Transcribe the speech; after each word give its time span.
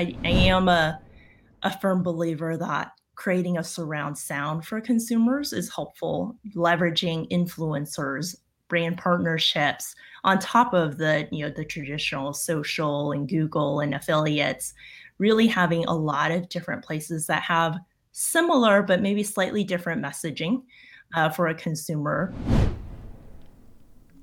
I, 0.00 0.16
I 0.24 0.30
am 0.30 0.68
a, 0.70 0.98
a 1.62 1.78
firm 1.78 2.02
believer 2.02 2.56
that 2.56 2.92
creating 3.16 3.58
a 3.58 3.64
surround 3.64 4.16
sound 4.16 4.64
for 4.64 4.80
consumers 4.80 5.52
is 5.52 5.74
helpful, 5.74 6.34
leveraging 6.56 7.30
influencers, 7.30 8.34
brand 8.68 8.96
partnerships 8.96 9.94
on 10.24 10.38
top 10.38 10.72
of 10.72 10.96
the 10.96 11.28
you 11.30 11.44
know 11.44 11.52
the 11.54 11.64
traditional 11.66 12.32
social 12.32 13.12
and 13.12 13.28
Google 13.28 13.80
and 13.80 13.94
affiliates, 13.94 14.72
really 15.18 15.46
having 15.46 15.84
a 15.84 15.94
lot 15.94 16.30
of 16.30 16.48
different 16.48 16.82
places 16.82 17.26
that 17.26 17.42
have 17.42 17.76
similar 18.12 18.82
but 18.82 19.02
maybe 19.02 19.22
slightly 19.22 19.64
different 19.64 20.02
messaging 20.02 20.62
uh, 21.14 21.28
for 21.28 21.48
a 21.48 21.54
consumer. 21.54 22.32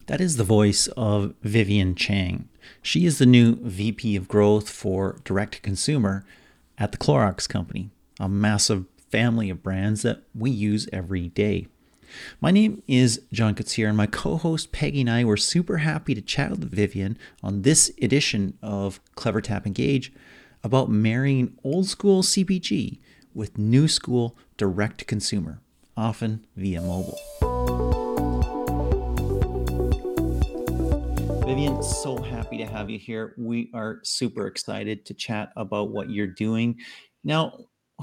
That 0.08 0.22
is 0.22 0.38
the 0.38 0.46
voice 0.46 0.88
of 0.96 1.34
Vivian 1.42 1.94
Chang. 1.94 2.48
She 2.82 3.06
is 3.06 3.18
the 3.18 3.26
new 3.26 3.58
VP 3.58 4.16
of 4.16 4.30
Growth 4.30 4.70
for 4.70 5.20
Direct 5.26 5.56
to 5.56 5.62
Consumer 5.62 6.26
at 6.78 6.94
the 6.94 6.98
Clorox 6.98 7.48
Company, 7.48 7.90
a 8.18 8.30
massive 8.30 8.86
family 9.12 9.50
of 9.50 9.62
brands 9.62 10.04
that 10.04 10.24
we 10.34 10.50
use 10.50 10.88
every 10.94 11.28
day. 11.28 11.68
My 12.40 12.52
name 12.52 12.84
is 12.88 13.22
John 13.34 13.54
Koetsier, 13.54 13.90
and 13.90 13.98
my 13.98 14.08
co 14.08 14.38
host 14.38 14.72
Peggy 14.72 15.02
and 15.02 15.10
I 15.10 15.26
were 15.26 15.36
super 15.36 15.80
happy 15.80 16.16
to 16.16 16.22
chat 16.22 16.52
with 16.52 16.72
Vivian 16.72 17.18
on 17.44 17.64
this 17.64 17.92
edition 18.02 18.58
of 18.64 19.02
CleverTap 19.18 19.66
Engage 19.66 20.14
about 20.64 20.90
marrying 20.90 21.58
old 21.66 21.88
school 21.88 22.24
CPG 22.24 23.00
with 23.34 23.58
new 23.58 23.90
school 23.90 24.38
direct 24.56 25.00
to 25.00 25.06
consumer, 25.06 25.60
often 25.98 26.46
via 26.56 26.82
mobile. 26.82 27.20
Vivian, 31.48 31.82
so 31.82 32.22
happy 32.22 32.58
to 32.58 32.66
have 32.66 32.90
you 32.90 33.00
here. 33.00 33.34
We 33.38 33.72
are 33.74 34.02
super 34.04 34.48
excited 34.48 35.06
to 35.06 35.14
chat 35.14 35.54
about 35.56 35.92
what 35.92 36.10
you're 36.10 36.28
doing. 36.28 36.78
Now, 37.24 37.60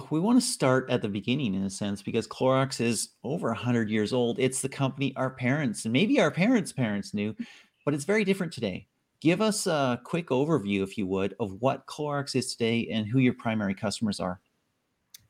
we 0.08 0.18
want 0.18 0.40
to 0.40 0.46
start 0.46 0.88
at 0.88 1.02
the 1.02 1.10
beginning 1.10 1.52
in 1.52 1.62
a 1.64 1.68
sense 1.68 2.01
because 2.01 2.26
Clorox 2.26 2.80
is 2.80 3.10
over 3.23 3.48
100 3.48 3.90
years 3.90 4.14
old. 4.14 4.38
It's 4.38 4.62
the 4.62 4.70
company 4.70 5.12
our 5.16 5.28
parents 5.28 5.84
and 5.84 5.92
maybe 5.92 6.18
our 6.20 6.30
parents' 6.30 6.73
parents 6.73 7.12
knew, 7.12 7.36
but 7.84 7.92
it's 7.92 8.06
very 8.06 8.24
different 8.24 8.51
today. 8.51 8.86
Give 9.20 9.42
us 9.42 9.66
a 9.66 10.01
quick 10.04 10.29
overview, 10.29 10.82
if 10.82 10.96
you 10.96 11.06
would, 11.08 11.34
of 11.38 11.60
what 11.60 11.84
Clorox 11.84 12.34
is 12.34 12.51
today 12.51 12.88
and 12.90 13.06
who 13.06 13.18
your 13.18 13.34
primary 13.34 13.74
customers 13.74 14.20
are. 14.20 14.40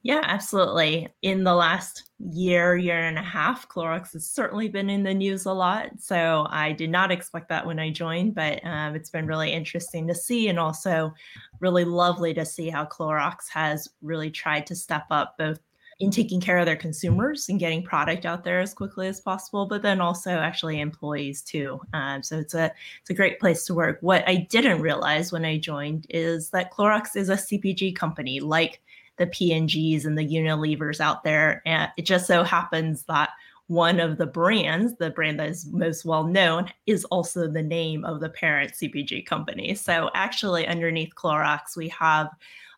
Yeah, 0.05 0.21
absolutely. 0.23 1.09
In 1.23 1.45
the 1.45 1.55
last 1.55 2.11
year, 2.19 2.77
year 2.77 2.99
and 2.99 3.19
a 3.19 3.23
half, 3.23 3.67
Clorox 3.71 4.13
has 4.13 4.31
certainly 4.31 4.69
been 4.69 4.91
in 4.91 5.03
the 5.03 5.15
news 5.15 5.47
a 5.47 5.53
lot. 5.53 5.93
So 5.99 6.47
I 6.51 6.73
did 6.73 6.91
not 6.91 7.11
expect 7.11 7.49
that 7.49 7.65
when 7.65 7.79
I 7.79 7.89
joined, 7.91 8.35
but 8.35 8.61
um, 8.67 8.95
it's 8.95 9.09
been 9.09 9.27
really 9.27 9.51
interesting 9.51 10.07
to 10.09 10.15
see 10.15 10.49
and 10.49 10.59
also 10.59 11.15
really 11.59 11.87
lovely 11.87 12.35
to 12.35 12.45
see 12.45 12.69
how 12.69 12.85
Clorox 12.85 13.49
has 13.51 13.89
really 14.03 14.31
tried 14.31 14.67
to 14.67 14.77
step 14.77 15.05
up 15.11 15.37
both 15.39 15.59
in 16.01 16.11
taking 16.11 16.41
care 16.41 16.59
of 16.59 16.67
their 16.67 16.77
consumers 16.77 17.49
and 17.49 17.59
getting 17.59 17.83
product 17.83 18.27
out 18.27 18.45
there 18.45 18.61
as 18.61 18.75
quickly 18.75 19.07
as 19.07 19.21
possible, 19.21 19.65
but 19.65 19.81
then 19.81 20.03
also 20.03 20.33
actually 20.33 20.81
employees 20.81 21.41
too. 21.41 21.81
Um, 21.95 22.23
so 22.23 22.39
it's 22.41 22.53
a 22.53 22.71
it's 23.01 23.11
a 23.11 23.15
great 23.15 23.41
place 23.41 23.65
to 23.67 23.75
work. 23.75 23.99
What 24.03 24.29
I 24.29 24.47
didn't 24.51 24.83
realize 24.83 25.33
when 25.33 25.47
I 25.47 25.57
joined 25.57 26.07
is 26.11 26.51
that 26.51 26.73
Clorox 26.73 27.17
is 27.17 27.31
a 27.31 27.37
CPG 27.37 27.95
company, 27.95 28.41
like 28.41 28.83
the 29.17 29.27
P&Gs 29.27 30.05
and 30.05 30.19
the 30.19 30.27
Unilevers 30.27 31.01
out 31.01 31.25
there. 31.25 31.63
And 31.67 31.91
it 31.97 32.03
just 32.03 32.27
so 32.27 32.43
happens 32.43 33.05
that 33.05 33.31
one 33.67 33.99
of 33.99 34.19
the 34.19 34.27
brands, 34.27 34.95
the 34.97 35.11
brand 35.11 35.41
that 35.41 35.49
is 35.49 35.67
most 35.67 36.05
well 36.05 36.25
known, 36.25 36.71
is 36.87 37.05
also 37.07 37.49
the 37.49 37.63
name 37.63 38.05
of 38.05 38.21
the 38.21 38.29
parent 38.29 38.73
CPG 38.73 39.25
company. 39.25 39.75
So 39.75 40.11
actually, 40.15 40.67
underneath 40.67 41.15
Clorox, 41.15 41.77
we 41.77 41.89
have 41.89 42.29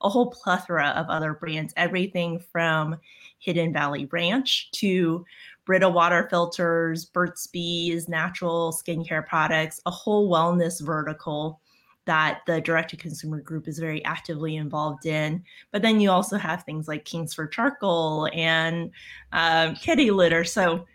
a 0.03 0.09
whole 0.09 0.31
plethora 0.31 0.89
of 0.91 1.07
other 1.09 1.35
brands, 1.35 1.75
everything 1.77 2.39
from 2.39 2.97
Hidden 3.39 3.73
Valley 3.73 4.07
Ranch 4.07 4.71
to 4.73 5.25
Brita 5.65 5.89
water 5.89 6.29
filters, 6.31 7.05
Burt's 7.05 7.49
Bees, 7.49 8.09
natural 8.09 8.73
skincare 8.73 9.27
products, 9.27 9.81
a 9.87 9.91
whole 9.91 10.31
wellness 10.31 10.81
vertical 10.81 11.61
that 12.07 12.41
the 12.47 12.61
direct 12.61 12.91
to 12.91 12.97
consumer 12.97 13.41
group 13.41 13.69
is 13.69 13.79
very 13.79 14.05
actively 14.05 14.57
involved 14.57 15.07
in. 15.07 15.45
But 15.73 15.83
then 15.83 16.01
you 16.01 16.11
also 16.11 16.39
have 16.39 16.63
things 16.63 16.89
like 16.89 17.05
Kingsford 17.05 17.53
Charcoal 17.53 18.29
and 18.33 18.91
um, 19.33 19.75
kitty 19.75 20.11
litter. 20.11 20.45
So 20.45 20.87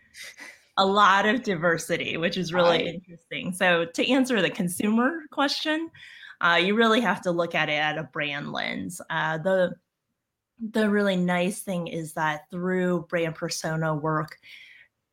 a 0.77 0.85
lot 0.85 1.25
of 1.25 1.43
diversity, 1.43 2.17
which 2.17 2.37
is 2.37 2.53
really 2.53 2.87
interesting. 2.87 3.53
So 3.53 3.85
to 3.85 4.09
answer 4.09 4.41
the 4.41 4.49
consumer 4.49 5.21
question, 5.31 5.89
uh, 6.39 6.59
you 6.61 6.75
really 6.75 7.01
have 7.01 7.21
to 7.21 7.31
look 7.31 7.53
at 7.53 7.69
it 7.69 7.73
at 7.73 7.97
a 7.97 8.03
brand 8.03 8.51
lens. 8.51 8.99
Uh, 9.09 9.37
the 9.37 9.75
the 10.71 10.89
really 10.89 11.15
nice 11.15 11.61
thing 11.61 11.87
is 11.87 12.13
that 12.13 12.49
through 12.51 13.07
brand 13.09 13.33
persona 13.33 13.95
work, 13.95 14.37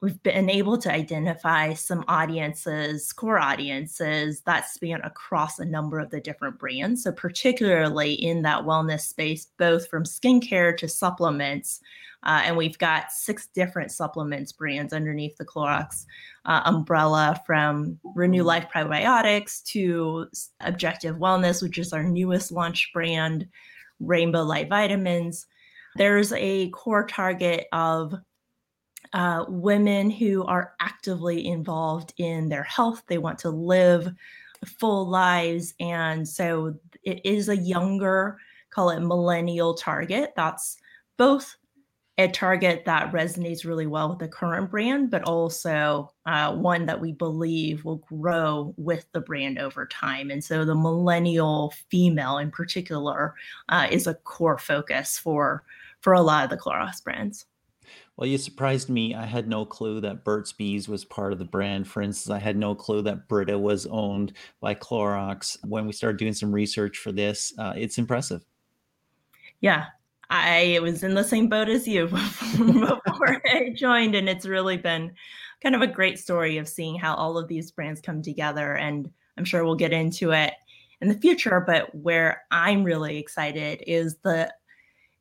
we've 0.00 0.22
been 0.22 0.48
able 0.48 0.78
to 0.78 0.92
identify 0.92 1.72
some 1.74 2.04
audiences, 2.06 3.12
core 3.12 3.38
audiences 3.38 4.42
that 4.42 4.68
span 4.68 5.00
across 5.02 5.58
a 5.58 5.64
number 5.64 5.98
of 5.98 6.10
the 6.10 6.20
different 6.20 6.58
brands. 6.58 7.02
So, 7.02 7.12
particularly 7.12 8.12
in 8.12 8.42
that 8.42 8.64
wellness 8.64 9.00
space, 9.00 9.48
both 9.58 9.88
from 9.88 10.04
skincare 10.04 10.76
to 10.76 10.88
supplements. 10.88 11.80
Uh, 12.24 12.42
and 12.44 12.56
we've 12.56 12.78
got 12.78 13.12
six 13.12 13.46
different 13.54 13.92
supplements 13.92 14.50
brands 14.50 14.92
underneath 14.92 15.36
the 15.36 15.44
Clorox 15.44 16.04
uh, 16.46 16.62
umbrella 16.64 17.40
from 17.46 17.98
Renew 18.02 18.42
Life 18.42 18.66
Probiotics 18.74 19.62
to 19.66 20.26
Objective 20.60 21.16
Wellness, 21.16 21.62
which 21.62 21.78
is 21.78 21.92
our 21.92 22.02
newest 22.02 22.50
launch 22.50 22.90
brand, 22.92 23.46
Rainbow 24.00 24.42
Light 24.42 24.68
Vitamins. 24.68 25.46
There's 25.96 26.32
a 26.32 26.70
core 26.70 27.06
target 27.06 27.66
of 27.72 28.14
uh, 29.12 29.44
women 29.48 30.10
who 30.10 30.44
are 30.44 30.74
actively 30.80 31.46
involved 31.46 32.12
in 32.18 32.48
their 32.48 32.64
health. 32.64 33.02
They 33.06 33.18
want 33.18 33.38
to 33.40 33.50
live 33.50 34.12
full 34.66 35.08
lives. 35.08 35.74
And 35.80 36.28
so 36.28 36.74
it 37.02 37.24
is 37.24 37.48
a 37.48 37.56
younger, 37.56 38.38
call 38.70 38.90
it 38.90 39.00
millennial 39.00 39.74
target. 39.74 40.32
That's 40.36 40.76
both 41.16 41.56
a 42.18 42.26
target 42.26 42.84
that 42.84 43.12
resonates 43.12 43.64
really 43.64 43.86
well 43.86 44.10
with 44.10 44.18
the 44.18 44.26
current 44.26 44.70
brand, 44.70 45.08
but 45.08 45.22
also 45.22 46.12
uh, 46.26 46.52
one 46.52 46.84
that 46.86 47.00
we 47.00 47.12
believe 47.12 47.84
will 47.84 48.04
grow 48.08 48.74
with 48.76 49.06
the 49.12 49.20
brand 49.20 49.58
over 49.58 49.86
time. 49.86 50.30
And 50.30 50.42
so 50.42 50.64
the 50.64 50.74
millennial 50.74 51.72
female 51.90 52.38
in 52.38 52.50
particular 52.50 53.36
uh, 53.68 53.86
is 53.88 54.08
a 54.08 54.14
core 54.14 54.58
focus 54.58 55.16
for 55.16 55.64
for 56.00 56.12
a 56.12 56.20
lot 56.20 56.44
of 56.44 56.50
the 56.50 56.56
Clorox 56.56 57.02
brands. 57.02 57.46
Well, 58.18 58.26
you 58.26 58.36
surprised 58.36 58.88
me. 58.88 59.14
I 59.14 59.24
had 59.24 59.46
no 59.46 59.64
clue 59.64 60.00
that 60.00 60.24
Burt's 60.24 60.52
Bees 60.52 60.88
was 60.88 61.04
part 61.04 61.32
of 61.32 61.38
the 61.38 61.44
brand. 61.44 61.86
For 61.86 62.02
instance, 62.02 62.34
I 62.34 62.40
had 62.40 62.56
no 62.56 62.74
clue 62.74 63.00
that 63.02 63.28
Brita 63.28 63.56
was 63.56 63.86
owned 63.86 64.32
by 64.60 64.74
Clorox. 64.74 65.56
When 65.64 65.86
we 65.86 65.92
started 65.92 66.18
doing 66.18 66.32
some 66.32 66.50
research 66.50 66.98
for 66.98 67.12
this, 67.12 67.52
uh, 67.58 67.74
it's 67.76 67.96
impressive. 67.96 68.44
Yeah, 69.60 69.84
I 70.30 70.80
was 70.82 71.04
in 71.04 71.14
the 71.14 71.22
same 71.22 71.48
boat 71.48 71.68
as 71.68 71.86
you 71.86 72.06
before 72.08 73.40
I 73.46 73.72
joined, 73.76 74.16
and 74.16 74.28
it's 74.28 74.46
really 74.46 74.78
been 74.78 75.12
kind 75.62 75.76
of 75.76 75.82
a 75.82 75.86
great 75.86 76.18
story 76.18 76.58
of 76.58 76.68
seeing 76.68 76.98
how 76.98 77.14
all 77.14 77.38
of 77.38 77.46
these 77.46 77.70
brands 77.70 78.00
come 78.00 78.20
together. 78.20 78.74
And 78.74 79.08
I'm 79.36 79.44
sure 79.44 79.64
we'll 79.64 79.76
get 79.76 79.92
into 79.92 80.32
it 80.32 80.54
in 81.00 81.06
the 81.06 81.14
future. 81.14 81.62
But 81.64 81.94
where 81.94 82.42
I'm 82.50 82.82
really 82.82 83.16
excited 83.18 83.84
is 83.86 84.16
the 84.24 84.52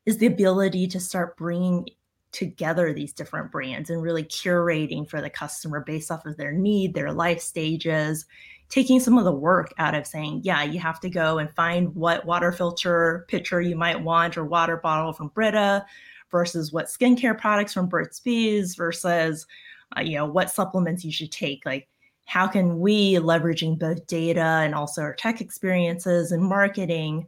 is 0.08 0.18
the 0.18 0.26
ability 0.26 0.88
to 0.88 1.00
start 1.00 1.38
bringing 1.38 1.88
together 2.32 2.94
these 2.94 3.14
different 3.14 3.52
brands 3.52 3.90
and 3.90 4.02
really 4.02 4.24
curating 4.24 5.08
for 5.08 5.22
the 5.22 5.30
customer 5.30 5.82
based 5.86 6.12
off 6.12 6.26
of 6.26 6.38
their 6.38 6.52
need, 6.52 6.94
their 6.94 7.12
life 7.12 7.40
stages, 7.40 8.26
taking 8.70 9.00
some 9.00 9.18
of 9.18 9.24
the 9.24 9.32
work 9.32 9.74
out 9.78 9.96
of 9.96 10.06
saying, 10.06 10.42
yeah, 10.44 10.64
you 10.64 10.80
have 10.80 11.00
to 11.00 11.10
go 11.10 11.38
and 11.38 11.54
find 11.56 11.94
what 11.96 12.26
water 12.26 12.52
filter 12.52 13.26
pitcher 13.28 13.62
you 13.62 13.76
might 13.76 14.02
want 14.02 14.38
or 14.38 14.46
water 14.46 14.78
bottle 14.78 15.14
from 15.14 15.30
Brita 15.30 15.86
versus 16.30 16.74
what 16.74 16.88
skincare 16.88 17.38
products 17.38 17.74
from 17.74 17.88
Burt's 17.88 18.20
Bees 18.20 18.76
versus, 18.76 19.48
uh, 19.96 20.02
you 20.02 20.18
know, 20.18 20.26
what 20.26 20.52
supplements 20.52 21.06
you 21.06 21.12
should 21.12 21.32
take. 21.32 21.66
Like, 21.66 21.88
how 22.26 22.46
can 22.46 22.80
we, 22.80 23.16
leveraging 23.16 23.80
both 23.80 24.06
data 24.06 24.42
and 24.42 24.76
also 24.76 25.02
our 25.02 25.16
tech 25.16 25.40
experiences 25.40 26.34
and 26.34 26.44
marketing, 26.44 27.26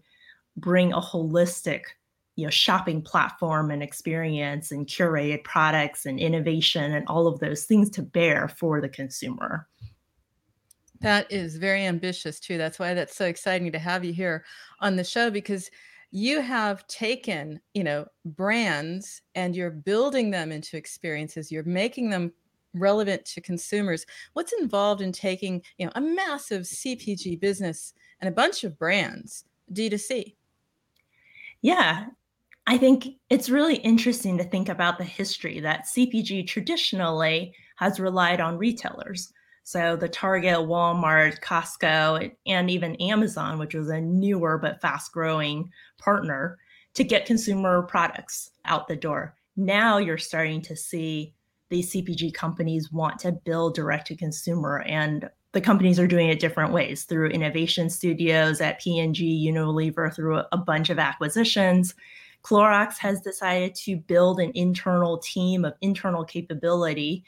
bring 0.58 0.92
a 0.92 1.00
holistic 1.00 1.84
you 2.40 2.46
know 2.46 2.50
shopping 2.50 3.02
platform 3.02 3.70
and 3.70 3.84
experience 3.84 4.72
and 4.72 4.88
curated 4.88 5.44
products 5.44 6.06
and 6.06 6.20
innovation 6.20 6.94
and 6.94 7.06
all 7.08 7.28
of 7.28 7.40
those 7.40 7.66
things 7.66 7.90
to 7.90 8.02
bear 8.02 8.48
for 8.48 8.80
the 8.80 8.88
consumer. 8.88 9.68
That 11.02 11.30
is 11.32 11.58
very 11.58 11.86
ambitious 11.86 12.40
too. 12.40 12.58
That's 12.58 12.80
why 12.80 12.94
that's 12.94 13.16
so 13.16 13.26
exciting 13.26 13.72
to 13.74 13.80
have 13.80 14.06
you 14.06 14.14
here 14.14 14.46
on 14.80 14.96
the 14.96 15.04
show 15.04 15.30
because 15.30 15.70
you 16.12 16.42
have 16.42 16.88
taken 16.88 17.60
you 17.74 17.84
know 17.84 18.06
brands 18.24 19.22
and 19.36 19.54
you're 19.54 19.70
building 19.70 20.32
them 20.32 20.54
into 20.54 20.78
experiences. 20.78 21.52
You're 21.52 21.64
making 21.64 22.10
them 22.10 22.32
relevant 22.74 23.26
to 23.26 23.42
consumers. 23.42 24.06
What's 24.32 24.54
involved 24.54 25.02
in 25.02 25.12
taking 25.12 25.62
you 25.78 25.86
know 25.86 25.92
a 25.96 26.02
massive 26.02 26.64
cpg 26.64 27.38
business 27.40 27.94
and 28.22 28.30
a 28.30 28.32
bunch 28.34 28.64
of 28.64 28.80
brands 28.80 29.44
d2c 29.74 30.36
Yeah, 31.62 32.08
I 32.70 32.78
think 32.78 33.16
it's 33.32 33.50
really 33.50 33.78
interesting 33.78 34.38
to 34.38 34.44
think 34.44 34.70
about 34.70 35.00
the 35.00 35.04
history 35.04 35.60
that 35.60 35.88
CPG 35.88 36.46
traditionally 36.46 37.56
has 37.78 38.00
relied 38.00 38.40
on 38.40 38.60
retailers. 38.60 39.34
So 39.64 39.96
the 39.96 40.08
Target, 40.08 40.58
Walmart, 40.58 41.42
Costco, 41.42 42.32
and 42.46 42.70
even 42.70 42.94
Amazon, 42.98 43.58
which 43.58 43.74
was 43.74 43.90
a 43.90 44.00
newer 44.00 44.60
but 44.60 44.82
fast 44.82 45.12
growing 45.12 45.72
partner 45.98 46.60
to 46.94 47.04
get 47.04 47.26
consumer 47.26 47.82
products 47.82 48.52
out 48.66 48.88
the 48.88 48.96
door. 48.96 49.36
Now 49.58 49.98
you're 49.98 50.20
starting 50.20 50.62
to 50.62 50.76
see 50.76 51.34
these 51.72 51.92
CPG 51.92 52.36
companies 52.36 52.92
want 52.92 53.18
to 53.22 53.32
build 53.32 53.74
direct 53.74 54.06
to 54.08 54.16
consumer 54.16 54.82
and 54.82 55.28
the 55.54 55.62
companies 55.62 56.00
are 56.00 56.06
doing 56.06 56.30
it 56.30 56.40
different 56.40 56.72
ways 56.72 57.06
through 57.06 57.30
innovation 57.30 57.90
studios 57.90 58.62
at 58.62 58.80
P&G, 58.80 59.52
Unilever, 59.52 60.14
through 60.16 60.44
a 60.52 60.58
bunch 60.58 60.92
of 60.92 61.00
acquisitions. 61.00 61.96
Clorox 62.44 62.98
has 62.98 63.22
decided 63.22 63.76
to 63.76 63.98
build 63.98 64.40
an 64.40 64.52
internal 64.56 65.18
team 65.18 65.66
of 65.66 65.76
internal 65.82 66.24
capability. 66.24 67.24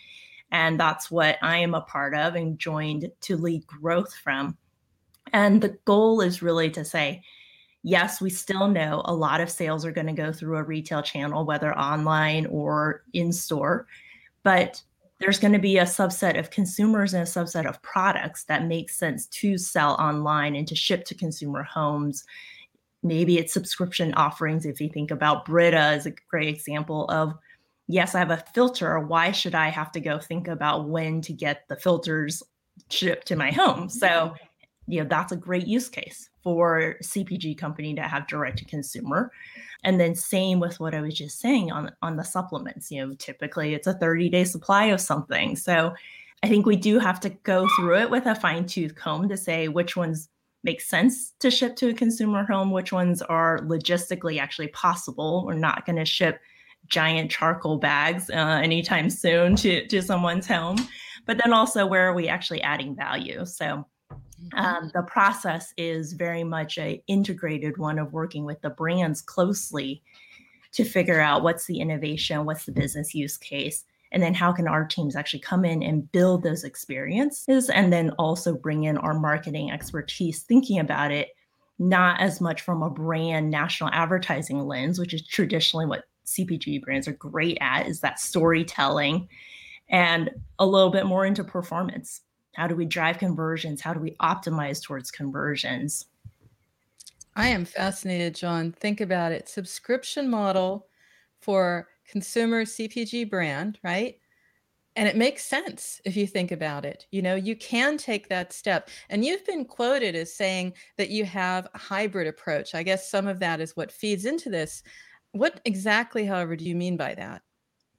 And 0.51 0.79
that's 0.79 1.09
what 1.09 1.37
I 1.41 1.57
am 1.57 1.73
a 1.73 1.81
part 1.81 2.13
of 2.13 2.35
and 2.35 2.59
joined 2.59 3.11
to 3.21 3.37
lead 3.37 3.65
growth 3.67 4.13
from. 4.13 4.57
And 5.33 5.61
the 5.61 5.77
goal 5.85 6.21
is 6.21 6.41
really 6.41 6.69
to 6.71 6.83
say, 6.83 7.23
yes, 7.83 8.21
we 8.21 8.29
still 8.29 8.67
know 8.67 9.01
a 9.05 9.13
lot 9.13 9.41
of 9.41 9.49
sales 9.49 9.85
are 9.85 9.91
going 9.91 10.07
to 10.07 10.13
go 10.13 10.31
through 10.31 10.57
a 10.57 10.63
retail 10.63 11.01
channel, 11.01 11.45
whether 11.45 11.77
online 11.77 12.45
or 12.47 13.03
in 13.13 13.31
store. 13.31 13.87
But 14.43 14.81
there's 15.19 15.39
going 15.39 15.53
to 15.53 15.59
be 15.59 15.77
a 15.77 15.83
subset 15.83 16.37
of 16.37 16.49
consumers 16.49 17.13
and 17.13 17.23
a 17.23 17.25
subset 17.31 17.67
of 17.67 17.81
products 17.81 18.43
that 18.45 18.65
make 18.65 18.89
sense 18.89 19.27
to 19.27 19.57
sell 19.57 19.93
online 19.93 20.55
and 20.55 20.67
to 20.67 20.75
ship 20.75 21.05
to 21.05 21.15
consumer 21.15 21.63
homes. 21.63 22.25
Maybe 23.03 23.38
it's 23.38 23.53
subscription 23.53 24.13
offerings. 24.13 24.65
If 24.65 24.80
you 24.80 24.89
think 24.89 25.12
about 25.12 25.45
Brita 25.45 25.77
as 25.77 26.06
a 26.06 26.13
great 26.30 26.50
example 26.50 27.06
of, 27.09 27.33
yes, 27.88 28.15
I 28.15 28.19
have 28.19 28.31
a 28.31 28.44
filter. 28.53 29.00
Why 29.00 29.31
should 29.31 29.56
I 29.56 29.69
have 29.69 29.92
to 29.94 30.00
go 30.00 30.19
think 30.19 30.48
about 30.48 30.88
when 30.88 31.21
to 31.21 31.33
get 31.33 31.68
the 31.68 31.75
filters 31.75 32.44
shipped 32.89 33.27
to 33.27 33.36
my 33.36 33.51
home? 33.51 33.89
So, 33.89 34.07
mm-hmm. 34.07 34.36
you 34.88 35.01
know, 35.01 35.09
that's 35.09 35.31
a 35.31 35.38
great 35.38 35.68
use 35.68 35.89
case 35.89 36.30
for 36.44 36.95
CPG 37.03 37.57
company 37.57 37.94
to 37.95 38.01
have 38.01 38.27
direct 38.27 38.59
to 38.59 38.65
consumer. 38.65 39.31
And 39.83 40.00
then 40.00 40.15
same 40.15 40.59
with 40.59 40.80
what 40.80 40.94
I 40.94 41.01
was 41.01 41.15
just 41.15 41.39
saying 41.39 41.71
on 41.71 41.92
on 42.01 42.18
the 42.18 42.24
supplements. 42.24 42.92
You 42.92 43.06
know, 43.06 43.15
typically 43.15 43.74
it's 43.74 43.88
a 43.88 43.94
30 43.94 44.30
day 44.30 44.44
supply 44.44 44.86
of 44.86 45.01
something. 45.01 45.56
So 45.56 45.94
I 46.44 46.47
think 46.47 46.65
we 46.65 46.75
do 46.75 47.00
have 47.00 47.19
to 47.21 47.30
go 47.30 47.68
through 47.75 47.97
it 48.00 48.09
with 48.09 48.25
a 48.25 48.36
fine 48.36 48.65
tooth 48.65 48.95
comb 48.95 49.30
to 49.30 49.38
say 49.38 49.68
which 49.68 49.95
ones 49.95 50.30
make 50.63 50.81
sense 50.81 51.33
to 51.39 51.49
ship 51.49 51.75
to 51.77 51.89
a 51.89 51.93
consumer 51.93 52.45
home, 52.45 52.71
which 52.71 52.91
ones 52.91 53.21
are 53.21 53.59
logistically 53.59 54.39
actually 54.39 54.67
possible. 54.67 55.43
We're 55.45 55.55
not 55.55 55.85
going 55.85 55.97
to 55.97 56.05
ship 56.05 56.39
giant 56.87 57.31
charcoal 57.31 57.77
bags 57.77 58.29
uh, 58.29 58.59
anytime 58.63 59.09
soon 59.09 59.55
to, 59.57 59.87
to 59.87 60.01
someone's 60.01 60.47
home. 60.47 60.77
But 61.25 61.37
then 61.37 61.53
also, 61.53 61.85
where 61.85 62.07
are 62.07 62.13
we 62.13 62.27
actually 62.27 62.61
adding 62.61 62.95
value? 62.95 63.45
So 63.45 63.85
Mm-hmm. 64.41 64.59
Um, 64.59 64.91
the 64.93 65.03
process 65.03 65.73
is 65.77 66.13
very 66.13 66.43
much 66.43 66.77
a 66.77 67.03
integrated 67.07 67.77
one 67.77 67.99
of 67.99 68.13
working 68.13 68.45
with 68.45 68.61
the 68.61 68.69
brands 68.69 69.21
closely 69.21 70.01
to 70.73 70.83
figure 70.83 71.19
out 71.19 71.43
what's 71.43 71.65
the 71.65 71.79
innovation, 71.79 72.45
what's 72.45 72.65
the 72.65 72.71
business 72.71 73.13
use 73.13 73.37
case, 73.37 73.83
and 74.11 74.21
then 74.21 74.33
how 74.33 74.51
can 74.51 74.67
our 74.67 74.85
teams 74.85 75.15
actually 75.15 75.39
come 75.39 75.63
in 75.63 75.81
and 75.81 76.11
build 76.11 76.43
those 76.43 76.63
experiences 76.63 77.69
and 77.69 77.91
then 77.91 78.09
also 78.11 78.53
bring 78.53 78.83
in 78.83 78.97
our 78.97 79.13
marketing 79.13 79.71
expertise 79.71 80.43
thinking 80.43 80.79
about 80.79 81.11
it 81.11 81.29
not 81.79 82.19
as 82.19 82.39
much 82.41 82.61
from 82.61 82.83
a 82.83 82.89
brand 82.89 83.49
national 83.49 83.89
advertising 83.93 84.65
lens 84.65 84.99
which 84.99 85.13
is 85.13 85.25
traditionally 85.25 85.85
what 85.85 86.05
cpg 86.25 86.81
brands 86.81 87.07
are 87.07 87.13
great 87.13 87.57
at 87.61 87.87
is 87.87 87.99
that 87.99 88.19
storytelling 88.19 89.27
and 89.89 90.29
a 90.59 90.65
little 90.65 90.91
bit 90.91 91.05
more 91.05 91.25
into 91.25 91.43
performance 91.43 92.21
how 92.55 92.67
do 92.67 92.75
we 92.75 92.85
drive 92.85 93.17
conversions? 93.17 93.81
How 93.81 93.93
do 93.93 93.99
we 93.99 94.11
optimize 94.21 94.83
towards 94.83 95.11
conversions? 95.11 96.05
I 97.35 97.47
am 97.47 97.63
fascinated, 97.63 98.35
John. 98.35 98.73
Think 98.73 98.99
about 98.99 99.31
it. 99.31 99.47
Subscription 99.47 100.29
model 100.29 100.87
for 101.39 101.87
consumer 102.11 102.65
CPG 102.65 103.29
brand, 103.29 103.79
right? 103.83 104.17
And 104.97 105.07
it 105.07 105.15
makes 105.15 105.45
sense 105.45 106.01
if 106.03 106.17
you 106.17 106.27
think 106.27 106.51
about 106.51 106.85
it. 106.85 107.07
You 107.11 107.21
know, 107.21 107.35
you 107.35 107.55
can 107.55 107.97
take 107.97 108.27
that 108.27 108.51
step. 108.51 108.89
And 109.09 109.23
you've 109.23 109.45
been 109.45 109.63
quoted 109.63 110.15
as 110.15 110.35
saying 110.35 110.73
that 110.97 111.09
you 111.09 111.23
have 111.23 111.69
a 111.73 111.77
hybrid 111.77 112.27
approach. 112.27 112.75
I 112.75 112.83
guess 112.83 113.09
some 113.09 113.25
of 113.27 113.39
that 113.39 113.61
is 113.61 113.77
what 113.77 113.91
feeds 113.91 114.25
into 114.25 114.49
this. 114.49 114.83
What 115.31 115.61
exactly, 115.63 116.25
however, 116.25 116.57
do 116.57 116.65
you 116.65 116.75
mean 116.75 116.97
by 116.97 117.15
that? 117.15 117.41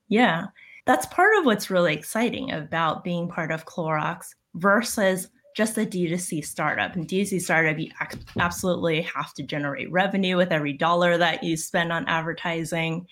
Yeah, 0.08 0.48
that's 0.84 1.06
part 1.06 1.38
of 1.38 1.46
what's 1.46 1.70
really 1.70 1.94
exciting 1.94 2.52
about 2.52 3.04
being 3.04 3.26
part 3.26 3.50
of 3.50 3.64
Clorox 3.64 4.34
versus 4.56 5.28
just 5.56 5.78
a 5.78 5.86
D2C 5.86 6.44
startup. 6.44 6.94
And 6.94 7.08
D2C 7.08 7.40
startup, 7.40 7.78
you 7.78 7.90
absolutely 8.38 9.00
have 9.02 9.32
to 9.34 9.42
generate 9.42 9.90
revenue 9.90 10.36
with 10.36 10.52
every 10.52 10.74
dollar 10.74 11.16
that 11.16 11.42
you 11.42 11.56
spend 11.56 11.90
on 11.90 12.06
advertising. 12.06 13.06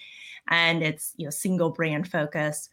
And 0.49 0.83
it's 0.83 1.13
you 1.17 1.27
know 1.27 1.31
single 1.31 1.71
brand 1.71 2.09
focused. 2.09 2.71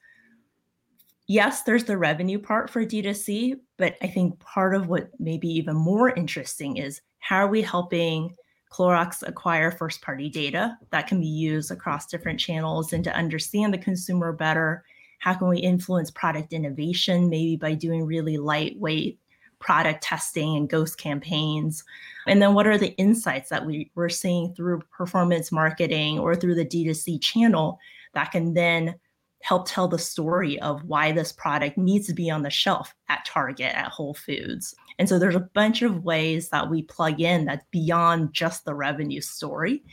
Yes, 1.27 1.63
there's 1.63 1.83
the 1.83 1.97
revenue 1.97 2.39
part 2.39 2.69
for 2.69 2.85
D2C, 2.85 3.59
but 3.77 3.95
I 4.01 4.07
think 4.07 4.39
part 4.39 4.73
of 4.73 4.87
what 4.87 5.09
may 5.19 5.37
be 5.37 5.49
even 5.49 5.75
more 5.75 6.09
interesting 6.09 6.77
is 6.77 7.01
how 7.19 7.37
are 7.39 7.47
we 7.49 7.61
helping 7.61 8.33
Clorox 8.71 9.27
acquire 9.27 9.71
first 9.71 10.01
party 10.01 10.29
data 10.29 10.77
that 10.91 11.07
can 11.07 11.19
be 11.19 11.27
used 11.27 11.69
across 11.69 12.05
different 12.05 12.39
channels 12.39 12.93
and 12.93 13.03
to 13.03 13.15
understand 13.15 13.73
the 13.73 13.77
consumer 13.77 14.31
better 14.31 14.85
how 15.19 15.33
can 15.33 15.47
we 15.47 15.59
influence 15.59 16.11
product 16.11 16.53
innovation, 16.53 17.29
maybe 17.29 17.55
by 17.55 17.73
doing 17.73 18.05
really 18.05 18.37
lightweight 18.37 19.19
product 19.59 20.03
testing 20.03 20.55
and 20.55 20.69
ghost 20.69 20.97
campaigns? 20.97 21.83
And 22.27 22.41
then 22.41 22.53
what 22.53 22.67
are 22.67 22.77
the 22.77 22.95
insights 22.97 23.49
that 23.49 23.65
we, 23.65 23.91
we're 23.95 24.09
seeing 24.09 24.53
through 24.53 24.81
performance 24.95 25.51
marketing 25.51 26.19
or 26.19 26.35
through 26.35 26.55
the 26.55 26.65
D2C 26.65 27.21
channel 27.21 27.79
that 28.13 28.31
can 28.31 28.53
then 28.53 28.95
help 29.41 29.67
tell 29.67 29.87
the 29.87 29.99
story 29.99 30.59
of 30.61 30.83
why 30.85 31.11
this 31.11 31.31
product 31.31 31.77
needs 31.77 32.07
to 32.07 32.13
be 32.13 32.29
on 32.29 32.41
the 32.41 32.49
shelf 32.49 32.93
at 33.07 33.23
Target, 33.25 33.73
at 33.73 33.87
Whole 33.87 34.13
Foods. 34.13 34.75
And 34.99 35.07
so 35.07 35.19
there's 35.19 35.35
a 35.35 35.49
bunch 35.53 35.83
of 35.83 36.03
ways 36.03 36.49
that 36.49 36.69
we 36.69 36.81
plug 36.83 37.21
in 37.21 37.45
that's 37.45 37.65
beyond 37.71 38.33
just 38.33 38.65
the 38.65 38.73
revenue 38.73 39.21
story. 39.21 39.83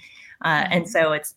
Uh, 0.44 0.67
and 0.70 0.88
so 0.88 1.12
it's 1.12 1.34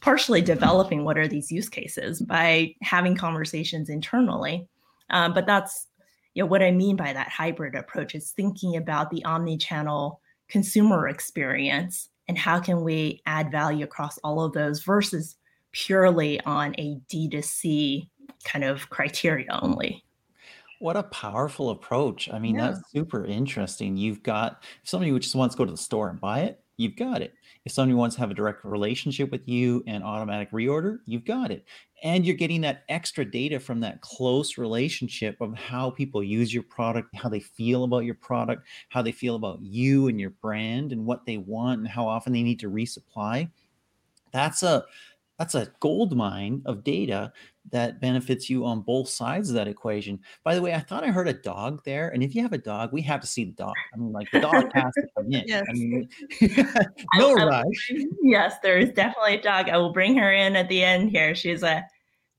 partially 0.00 0.40
developing 0.40 1.04
what 1.04 1.18
are 1.18 1.28
these 1.28 1.50
use 1.50 1.68
cases 1.68 2.20
by 2.20 2.74
having 2.82 3.16
conversations 3.16 3.88
internally. 3.88 4.66
Um, 5.10 5.34
but 5.34 5.46
that's 5.46 5.86
you 6.34 6.42
know 6.42 6.46
what 6.46 6.62
I 6.62 6.70
mean 6.70 6.96
by 6.96 7.12
that 7.12 7.28
hybrid 7.28 7.74
approach 7.74 8.14
is 8.14 8.30
thinking 8.30 8.76
about 8.76 9.10
the 9.10 9.24
omni-channel 9.24 10.20
consumer 10.48 11.08
experience 11.08 12.08
and 12.28 12.38
how 12.38 12.60
can 12.60 12.82
we 12.82 13.22
add 13.26 13.50
value 13.50 13.84
across 13.84 14.18
all 14.18 14.44
of 14.44 14.52
those 14.52 14.82
versus 14.82 15.36
purely 15.72 16.40
on 16.42 16.74
a 16.78 16.96
D2C 17.10 18.08
kind 18.44 18.64
of 18.64 18.88
criteria 18.90 19.48
only. 19.62 20.04
What 20.78 20.96
a 20.96 21.02
powerful 21.02 21.70
approach. 21.70 22.30
I 22.32 22.38
mean, 22.38 22.54
yeah. 22.54 22.70
that's 22.70 22.90
super 22.90 23.26
interesting. 23.26 23.96
You've 23.96 24.22
got 24.22 24.62
if 24.82 24.88
somebody 24.88 25.10
who 25.10 25.18
just 25.18 25.34
wants 25.34 25.54
to 25.54 25.58
go 25.58 25.64
to 25.66 25.70
the 25.70 25.76
store 25.76 26.08
and 26.08 26.20
buy 26.20 26.40
it, 26.40 26.62
you've 26.78 26.96
got 26.96 27.20
it. 27.20 27.34
If 27.66 27.72
somebody 27.72 27.94
wants 27.94 28.16
to 28.16 28.20
have 28.22 28.30
a 28.30 28.34
direct 28.34 28.64
relationship 28.64 29.30
with 29.30 29.46
you 29.46 29.84
and 29.86 30.02
automatic 30.02 30.50
reorder, 30.50 31.00
you've 31.04 31.26
got 31.26 31.50
it. 31.50 31.66
And 32.02 32.24
you're 32.24 32.36
getting 32.36 32.62
that 32.62 32.84
extra 32.88 33.24
data 33.24 33.60
from 33.60 33.80
that 33.80 34.00
close 34.00 34.56
relationship 34.56 35.40
of 35.40 35.54
how 35.54 35.90
people 35.90 36.22
use 36.22 36.52
your 36.52 36.62
product, 36.62 37.14
how 37.14 37.28
they 37.28 37.40
feel 37.40 37.84
about 37.84 38.04
your 38.04 38.14
product, 38.14 38.66
how 38.88 39.02
they 39.02 39.12
feel 39.12 39.34
about 39.34 39.60
you 39.60 40.08
and 40.08 40.18
your 40.18 40.30
brand 40.30 40.92
and 40.92 41.04
what 41.04 41.26
they 41.26 41.36
want 41.36 41.80
and 41.80 41.88
how 41.88 42.06
often 42.06 42.32
they 42.32 42.42
need 42.42 42.60
to 42.60 42.70
resupply. 42.70 43.50
That's 44.32 44.62
a 44.62 44.84
that's 45.38 45.54
a 45.54 45.72
gold 45.80 46.14
mine 46.14 46.60
of 46.66 46.84
data 46.84 47.32
that 47.70 48.00
benefits 48.00 48.48
you 48.48 48.64
on 48.64 48.80
both 48.80 49.08
sides 49.08 49.50
of 49.50 49.54
that 49.54 49.68
equation. 49.68 50.18
By 50.44 50.54
the 50.54 50.62
way, 50.62 50.74
I 50.74 50.80
thought 50.80 51.04
I 51.04 51.08
heard 51.08 51.28
a 51.28 51.32
dog 51.32 51.82
there, 51.84 52.08
and 52.08 52.22
if 52.22 52.34
you 52.34 52.42
have 52.42 52.52
a 52.52 52.58
dog, 52.58 52.92
we 52.92 53.02
have 53.02 53.20
to 53.20 53.26
see 53.26 53.44
the 53.44 53.52
dog. 53.52 53.74
I 53.94 53.98
mean, 53.98 54.12
like 54.12 54.30
the 54.30 54.40
dog 54.40 54.70
has 54.74 54.94
to 54.94 55.06
come 55.16 55.32
in. 55.32 55.44
Yes. 55.46 55.64
I 55.68 55.72
mean, 55.72 56.08
no 57.16 57.34
rush. 57.34 57.92
Yes, 58.22 58.54
there 58.62 58.78
is 58.78 58.90
definitely 58.90 59.34
a 59.34 59.42
dog. 59.42 59.68
I 59.68 59.76
will 59.76 59.92
bring 59.92 60.16
her 60.16 60.32
in 60.32 60.56
at 60.56 60.68
the 60.68 60.82
end 60.82 61.10
here. 61.10 61.34
She's 61.34 61.62
a 61.62 61.78
uh, 61.78 61.80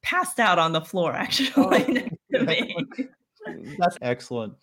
passed 0.02 0.40
out 0.40 0.58
on 0.58 0.72
the 0.72 0.82
floor 0.82 1.14
actually. 1.14 2.10
That's 2.32 3.98
excellent. 4.02 4.54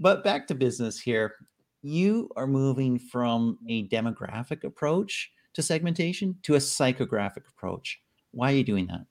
But 0.00 0.24
back 0.24 0.46
to 0.48 0.54
business 0.54 0.98
here. 0.98 1.34
You 1.82 2.30
are 2.36 2.46
moving 2.46 2.98
from 2.98 3.58
a 3.68 3.88
demographic 3.88 4.64
approach 4.64 5.30
to 5.54 5.62
segmentation 5.62 6.36
to 6.42 6.54
a 6.54 6.58
psychographic 6.58 7.48
approach. 7.48 8.00
Why 8.32 8.52
are 8.52 8.56
you 8.56 8.64
doing 8.64 8.86
that? 8.88 9.06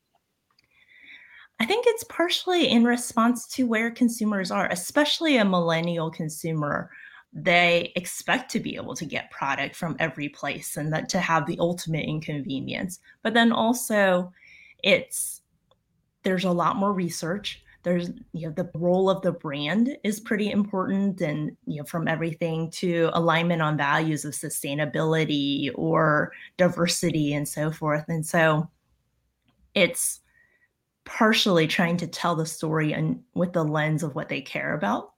I 1.60 1.66
think 1.66 1.86
it's 1.88 2.06
partially 2.06 2.70
in 2.70 2.84
response 2.86 3.48
to 3.50 3.68
where 3.68 3.92
consumers 3.92 4.52
are, 4.52 4.68
especially 4.72 5.38
a 5.38 5.46
millennial 5.46 6.10
consumer. 6.12 6.90
they 7.34 7.92
expect 7.96 8.50
to 8.52 8.60
be 8.60 8.76
able 8.76 8.96
to 8.96 9.06
get 9.06 9.30
product 9.32 9.76
from 9.76 9.96
every 10.00 10.30
place 10.30 10.78
and 10.78 10.92
that 10.94 11.10
to 11.10 11.20
have 11.20 11.46
the 11.46 11.58
ultimate 11.60 12.06
inconvenience. 12.06 13.00
But 13.22 13.34
then 13.36 13.52
also 13.52 14.34
it's 14.84 15.42
there's 16.24 16.46
a 16.46 16.52
lot 16.52 16.76
more 16.78 16.94
research. 16.94 17.64
There's 17.84 18.10
you 18.34 18.48
know 18.48 18.54
the 18.54 18.70
role 18.74 19.10
of 19.10 19.22
the 19.22 19.32
brand 19.32 19.98
is 20.04 20.20
pretty 20.20 20.52
important 20.52 21.22
and 21.22 21.56
you 21.68 21.78
know 21.78 21.86
from 21.86 22.08
everything 22.08 22.72
to 22.72 23.10
alignment 23.14 23.62
on 23.62 23.78
values 23.78 24.26
of 24.26 24.34
sustainability 24.34 25.72
or 25.76 26.32
diversity 26.58 27.34
and 27.34 27.48
so 27.48 27.72
forth. 27.72 28.06
And 28.10 28.26
so 28.26 28.70
it's 29.76 30.22
partially 31.06 31.68
trying 31.68 31.98
to 31.98 32.08
tell 32.08 32.36
the 32.36 32.46
story 32.46 32.94
and 32.94 33.22
with 33.34 33.54
the 33.54 33.64
lens 33.64 34.04
of 34.04 34.16
what 34.16 34.30
they 34.30 34.42
care 34.42 34.74
about 34.74 35.12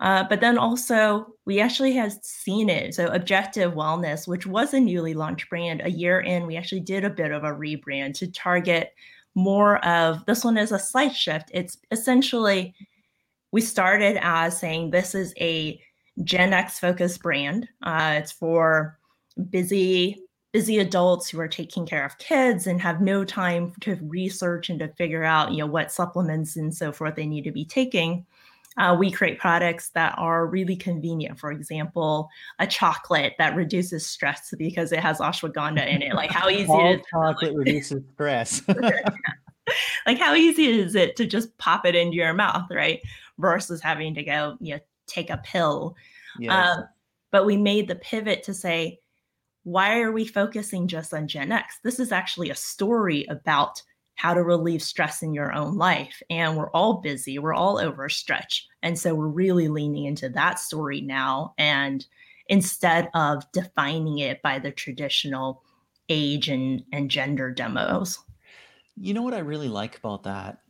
uh, 0.00 0.24
but 0.28 0.40
then 0.40 0.58
also, 0.58 1.26
we 1.46 1.58
actually 1.58 1.92
have 1.92 2.12
seen 2.22 2.68
it. 2.68 2.94
So, 2.94 3.06
Objective 3.06 3.72
Wellness, 3.72 4.28
which 4.28 4.46
was 4.46 4.74
a 4.74 4.80
newly 4.80 5.14
launched 5.14 5.48
brand, 5.48 5.80
a 5.82 5.90
year 5.90 6.20
in, 6.20 6.46
we 6.46 6.56
actually 6.56 6.80
did 6.80 7.04
a 7.04 7.10
bit 7.10 7.30
of 7.30 7.44
a 7.44 7.52
rebrand 7.52 8.14
to 8.18 8.30
target 8.30 8.92
more 9.34 9.84
of 9.84 10.24
this 10.26 10.44
one 10.44 10.58
is 10.58 10.72
a 10.72 10.78
slight 10.78 11.14
shift. 11.14 11.50
It's 11.52 11.78
essentially, 11.90 12.74
we 13.52 13.60
started 13.60 14.18
as 14.20 14.58
saying 14.58 14.90
this 14.90 15.14
is 15.14 15.34
a 15.38 15.80
Gen 16.24 16.52
X 16.52 16.78
focused 16.78 17.22
brand. 17.22 17.68
Uh, 17.82 18.16
it's 18.18 18.32
for 18.32 18.98
busy 19.50 20.18
busy 20.56 20.78
adults 20.78 21.28
who 21.28 21.38
are 21.38 21.46
taking 21.46 21.84
care 21.84 22.02
of 22.02 22.16
kids 22.16 22.66
and 22.66 22.80
have 22.80 23.02
no 23.02 23.26
time 23.26 23.74
to 23.78 23.94
research 23.96 24.70
and 24.70 24.78
to 24.78 24.88
figure 24.88 25.22
out 25.22 25.52
you 25.52 25.58
know 25.58 25.66
what 25.66 25.92
supplements 25.92 26.56
and 26.56 26.74
so 26.74 26.90
forth 26.90 27.14
they 27.14 27.26
need 27.26 27.44
to 27.44 27.52
be 27.52 27.62
taking 27.62 28.24
uh, 28.78 28.96
we 28.98 29.10
create 29.10 29.38
products 29.38 29.90
that 29.90 30.14
are 30.16 30.46
really 30.46 30.76
convenient. 30.76 31.38
For 31.38 31.50
example, 31.50 32.28
a 32.58 32.66
chocolate 32.66 33.34
that 33.38 33.54
reduces 33.54 34.06
stress 34.06 34.52
because 34.56 34.92
it 34.92 35.00
has 35.00 35.18
ashwagandha 35.18 35.86
in 35.86 36.00
it. 36.00 36.14
Like 36.14 36.30
how 36.30 36.48
easy 36.50 36.68
All 36.68 36.86
it 36.86 37.00
is 37.00 37.06
chocolate 37.10 37.54
reduces 37.54 38.02
stress. 38.14 38.62
like 40.06 40.18
how 40.18 40.34
easy 40.34 40.66
is 40.66 40.94
it 40.94 41.16
to 41.16 41.26
just 41.26 41.56
pop 41.58 41.84
it 41.84 41.94
into 41.94 42.16
your 42.16 42.34
mouth, 42.34 42.70
right? 42.70 43.00
Versus 43.38 43.82
having 43.82 44.14
to 44.14 44.22
go, 44.22 44.56
you 44.60 44.74
know, 44.74 44.80
take 45.06 45.28
a 45.28 45.38
pill. 45.38 45.96
Yes. 46.38 46.52
Uh, 46.52 46.82
but 47.30 47.44
we 47.44 47.56
made 47.56 47.88
the 47.88 47.96
pivot 47.96 48.42
to 48.44 48.54
say, 48.54 49.00
why 49.66 50.00
are 50.00 50.12
we 50.12 50.24
focusing 50.24 50.86
just 50.86 51.12
on 51.12 51.26
Gen 51.26 51.50
X? 51.50 51.80
This 51.82 51.98
is 51.98 52.12
actually 52.12 52.50
a 52.50 52.54
story 52.54 53.26
about 53.28 53.82
how 54.14 54.32
to 54.32 54.44
relieve 54.44 54.80
stress 54.80 55.24
in 55.24 55.34
your 55.34 55.52
own 55.52 55.76
life. 55.76 56.22
And 56.30 56.56
we're 56.56 56.70
all 56.70 57.00
busy, 57.00 57.40
we're 57.40 57.52
all 57.52 57.80
overstretched. 57.80 58.68
And 58.84 58.96
so 58.96 59.12
we're 59.12 59.26
really 59.26 59.66
leaning 59.66 60.04
into 60.04 60.28
that 60.28 60.60
story 60.60 61.00
now. 61.00 61.52
And 61.58 62.06
instead 62.46 63.10
of 63.14 63.42
defining 63.50 64.20
it 64.20 64.40
by 64.40 64.60
the 64.60 64.70
traditional 64.70 65.64
age 66.08 66.48
and, 66.48 66.84
and 66.92 67.10
gender 67.10 67.50
demos. 67.50 68.20
You 68.96 69.14
know 69.14 69.22
what 69.22 69.34
I 69.34 69.40
really 69.40 69.68
like 69.68 69.98
about 69.98 70.22
that? 70.22 70.60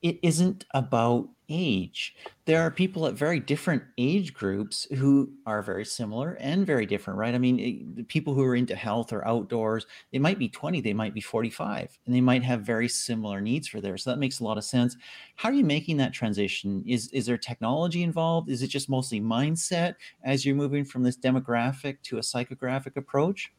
It 0.00 0.20
isn't 0.22 0.64
about 0.74 1.28
age. 1.52 2.14
There 2.46 2.62
are 2.62 2.70
people 2.70 3.06
at 3.06 3.14
very 3.14 3.38
different 3.38 3.82
age 3.98 4.32
groups 4.32 4.86
who 4.96 5.30
are 5.46 5.62
very 5.62 5.84
similar 5.84 6.36
and 6.40 6.66
very 6.66 6.86
different, 6.86 7.18
right? 7.18 7.34
I 7.34 7.38
mean, 7.38 7.60
it, 7.60 7.96
the 7.96 8.02
people 8.04 8.34
who 8.34 8.42
are 8.42 8.56
into 8.56 8.74
health 8.74 9.12
or 9.12 9.26
outdoors, 9.28 9.86
they 10.10 10.18
might 10.18 10.38
be 10.38 10.48
20, 10.48 10.80
they 10.80 10.94
might 10.94 11.14
be 11.14 11.20
45, 11.20 11.98
and 12.06 12.14
they 12.14 12.20
might 12.20 12.42
have 12.42 12.62
very 12.62 12.88
similar 12.88 13.40
needs 13.40 13.68
for 13.68 13.80
there. 13.80 13.98
So 13.98 14.10
that 14.10 14.18
makes 14.18 14.40
a 14.40 14.44
lot 14.44 14.58
of 14.58 14.64
sense. 14.64 14.96
How 15.36 15.50
are 15.50 15.54
you 15.54 15.64
making 15.64 15.98
that 15.98 16.12
transition? 16.12 16.82
Is 16.86 17.08
is 17.08 17.26
there 17.26 17.38
technology 17.38 18.02
involved? 18.02 18.48
Is 18.48 18.62
it 18.62 18.68
just 18.68 18.88
mostly 18.88 19.20
mindset 19.20 19.94
as 20.24 20.46
you're 20.46 20.56
moving 20.56 20.84
from 20.84 21.02
this 21.02 21.16
demographic 21.16 21.98
to 22.04 22.16
a 22.16 22.22
psychographic 22.22 22.96
approach? 22.96 23.52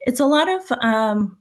It's 0.00 0.20
a 0.20 0.26
lot 0.26 0.48
of 0.48 0.72
um, 0.80 1.38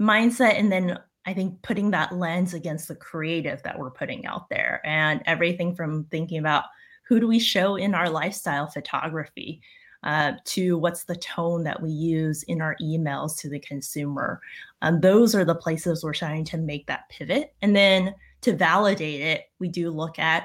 mindset 0.00 0.58
and 0.58 0.70
then 0.70 0.98
I 1.26 1.34
think 1.34 1.60
putting 1.62 1.90
that 1.90 2.16
lens 2.16 2.54
against 2.54 2.88
the 2.88 2.94
creative 2.94 3.62
that 3.62 3.78
we're 3.78 3.90
putting 3.90 4.26
out 4.26 4.48
there 4.48 4.80
and 4.84 5.22
everything 5.26 5.74
from 5.74 6.04
thinking 6.04 6.38
about 6.38 6.64
who 7.04 7.20
do 7.20 7.28
we 7.28 7.38
show 7.38 7.76
in 7.76 7.94
our 7.94 8.08
lifestyle 8.08 8.66
photography 8.66 9.60
uh, 10.02 10.32
to 10.44 10.78
what's 10.78 11.04
the 11.04 11.16
tone 11.16 11.62
that 11.64 11.82
we 11.82 11.90
use 11.90 12.42
in 12.44 12.62
our 12.62 12.76
emails 12.80 13.36
to 13.38 13.50
the 13.50 13.58
consumer. 13.60 14.40
Um, 14.80 15.00
those 15.00 15.34
are 15.34 15.44
the 15.44 15.54
places 15.54 16.02
we're 16.02 16.14
trying 16.14 16.44
to 16.46 16.56
make 16.56 16.86
that 16.86 17.08
pivot. 17.10 17.54
And 17.60 17.76
then 17.76 18.14
to 18.42 18.56
validate 18.56 19.20
it, 19.20 19.50
we 19.58 19.68
do 19.68 19.90
look 19.90 20.18
at 20.18 20.44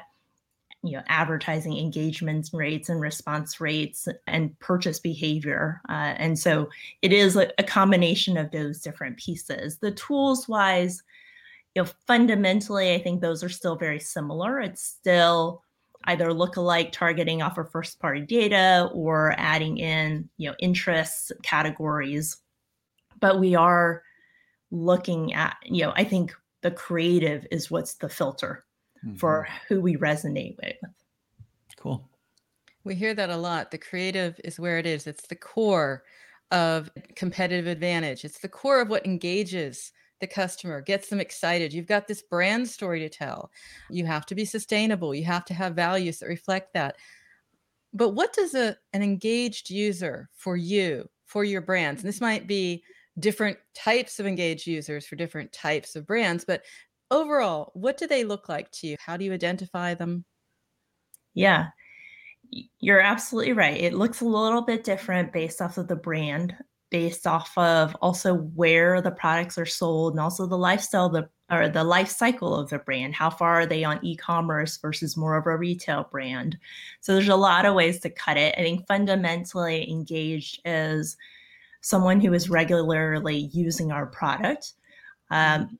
you 0.86 0.98
know 0.98 1.04
advertising 1.08 1.78
engagement 1.78 2.50
rates 2.54 2.90
and 2.90 3.02
response 3.02 3.60
rates 3.60 4.08
and 4.28 4.58
purchase 4.60 5.00
behavior 5.00 5.82
uh, 5.90 6.14
and 6.18 6.38
so 6.38 6.70
it 7.02 7.12
is 7.12 7.36
a, 7.36 7.52
a, 7.58 7.64
combination 7.64 8.38
of 8.38 8.52
those 8.52 8.82
different 8.82 9.18
pieces. 9.18 9.78
The 9.78 9.92
tools 9.92 10.48
wise 10.48 11.04
you 11.76 11.84
know 11.84 11.90
fundamentally 12.08 12.94
i 12.94 13.00
think 13.00 13.22
those 13.22 13.44
are 13.44 13.50
still 13.50 13.76
very 13.76 14.00
similar. 14.00 14.60
It's 14.60 14.84
still 14.84 15.62
either 16.06 16.32
look-alike 16.32 16.92
targeting 16.92 17.42
off 17.42 17.58
of 17.58 17.72
first 17.72 18.00
party 18.00 18.22
data 18.22 18.90
or 18.94 19.34
adding 19.38 19.78
in 19.78 20.30
you 20.38 20.50
know 20.50 20.56
interests 20.60 21.32
categories. 21.44 22.38
But 23.20 23.40
we 23.40 23.56
are 23.56 24.04
looking 24.72 25.34
at 25.34 25.56
you 25.64 25.84
know 25.84 25.94
i 25.96 26.04
think 26.04 26.34
the 26.62 26.72
creative 26.72 27.46
is 27.52 27.70
what's 27.70 27.96
the 27.96 28.10
filter 28.10 28.66
mm-hmm. 29.06 29.16
for 29.16 29.48
who 29.68 29.82
we 29.82 29.98
resonate 29.98 30.56
with. 30.58 30.78
Cool. 31.78 32.08
We 32.84 32.96
hear 32.96 33.14
that 33.14 33.30
a 33.30 33.38
lot. 33.38 33.72
The 33.72 33.78
creative 33.78 34.40
is 34.44 34.60
where 34.60 34.78
it 34.78 34.86
is. 34.86 35.08
It's 35.08 35.28
the 35.28 35.36
core 35.36 36.04
of 36.52 36.92
competitive 37.16 37.68
advantage. 37.68 38.24
It's 38.24 38.40
the 38.40 38.50
core 38.50 38.82
of 38.82 38.90
what 38.90 39.06
engages 39.06 39.92
the 40.22 40.28
customer, 40.28 40.82
gets 40.82 41.10
them 41.10 41.20
excited. 41.20 41.74
You've 41.74 41.88
got 41.88 42.08
this 42.08 42.22
brand 42.22 42.68
story 42.68 43.00
to 43.02 43.10
tell. 43.10 43.52
You 43.90 44.06
have 44.06 44.26
to 44.28 44.36
be 44.36 44.46
sustainable. 44.46 45.14
You 45.14 45.26
have 45.26 45.46
to 45.46 45.54
have 45.54 45.76
values 45.76 46.20
that 46.20 46.28
reflect 46.28 46.74
that. 46.74 46.96
But 47.94 48.10
what 48.10 48.34
does 48.34 48.56
a, 48.56 48.78
an 48.94 49.04
engaged 49.04 49.70
user 49.70 50.30
for 50.36 50.56
you, 50.56 51.10
for 51.26 51.44
your 51.44 51.62
brands, 51.62 52.02
and 52.02 52.08
this 52.08 52.22
might 52.22 52.48
be 52.48 52.84
different 53.20 53.58
types 53.74 54.20
of 54.20 54.28
engaged 54.28 54.68
users 54.68 55.06
for 55.06 55.16
different 55.16 55.52
types 55.52 55.96
of 55.96 56.06
brands, 56.06 56.44
but 56.44 56.64
overall, 57.12 57.72
what 57.74 57.98
do 57.98 58.08
they 58.08 58.24
look 58.24 58.50
like 58.50 58.72
to 58.72 58.88
you? 58.88 58.96
How 59.00 59.18
do 59.18 59.26
you 59.26 59.34
identify 59.34 59.94
them? 59.94 60.26
Yeah, 61.34 61.68
you're 62.80 63.02
absolutely 63.02 63.54
right. 63.54 63.80
It 63.80 63.94
looks 63.94 64.22
a 64.22 64.26
little 64.26 64.62
bit 64.62 64.84
different 64.84 65.34
based 65.34 65.62
off 65.62 65.78
of 65.78 65.88
the 65.88 65.96
brand, 65.96 66.56
based 66.90 67.28
off 67.28 67.58
of 67.58 67.96
also 68.02 68.36
where 68.36 69.02
the 69.02 69.12
products 69.12 69.58
are 69.58 69.66
sold 69.66 70.14
and 70.14 70.20
also 70.20 70.46
the 70.46 70.58
lifestyle 70.58 71.10
the 71.10 71.30
or 71.52 71.70
the 71.70 71.84
life 71.84 72.10
cycle 72.10 72.56
of 72.56 72.70
the 72.70 72.80
brand. 72.80 73.14
How 73.14 73.30
far 73.30 73.62
are 73.62 73.66
they 73.66 73.84
on 73.84 74.00
e-commerce 74.04 74.78
versus 74.78 75.16
more 75.16 75.38
of 75.38 75.46
a 75.46 75.56
retail 75.56 76.08
brand? 76.12 76.58
So 77.02 77.14
there's 77.14 77.28
a 77.28 77.36
lot 77.36 77.66
of 77.66 77.76
ways 77.76 78.00
to 78.00 78.10
cut 78.10 78.38
it. 78.38 78.56
I 78.58 78.62
think 78.62 78.88
fundamentally 78.88 79.90
engaged 79.90 80.62
is 80.66 81.18
someone 81.82 82.20
who 82.20 82.34
is 82.34 82.50
regularly 82.50 83.50
using 83.54 83.92
our 83.92 84.08
product. 84.08 84.74
Um, 85.30 85.78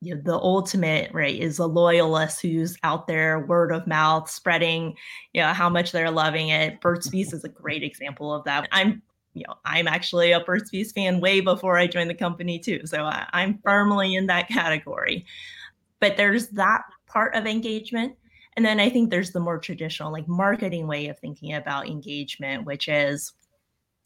you 0.00 0.14
know, 0.14 0.20
the 0.22 0.34
ultimate 0.34 1.12
right 1.12 1.38
is 1.38 1.58
a 1.58 1.66
loyalist 1.66 2.40
who's 2.40 2.76
out 2.84 3.06
there 3.06 3.40
word 3.40 3.72
of 3.72 3.86
mouth 3.86 4.30
spreading 4.30 4.96
you 5.32 5.40
know 5.40 5.52
how 5.52 5.68
much 5.68 5.92
they're 5.92 6.10
loving 6.10 6.50
it. 6.50 6.80
Burt's 6.80 7.08
bees 7.08 7.32
is 7.32 7.44
a 7.44 7.48
great 7.48 7.82
example 7.82 8.32
of 8.32 8.44
that. 8.44 8.68
I'm 8.72 9.02
you 9.34 9.44
know 9.46 9.54
i'm 9.64 9.86
actually 9.86 10.32
a 10.32 10.40
burt's 10.40 10.70
bees 10.70 10.92
fan 10.92 11.20
way 11.20 11.40
before 11.40 11.76
i 11.76 11.86
joined 11.86 12.10
the 12.10 12.14
company 12.14 12.58
too 12.58 12.80
so 12.84 13.04
I, 13.04 13.26
i'm 13.32 13.58
firmly 13.62 14.14
in 14.14 14.26
that 14.26 14.48
category. 14.48 15.24
But 16.00 16.16
there's 16.16 16.48
that 16.50 16.82
part 17.06 17.34
of 17.34 17.46
engagement 17.46 18.14
and 18.56 18.64
then 18.64 18.80
i 18.80 18.88
think 18.88 19.10
there's 19.10 19.32
the 19.32 19.40
more 19.40 19.58
traditional 19.58 20.12
like 20.12 20.28
marketing 20.28 20.86
way 20.86 21.08
of 21.08 21.18
thinking 21.18 21.54
about 21.54 21.88
engagement 21.88 22.64
which 22.64 22.88
is 22.88 23.32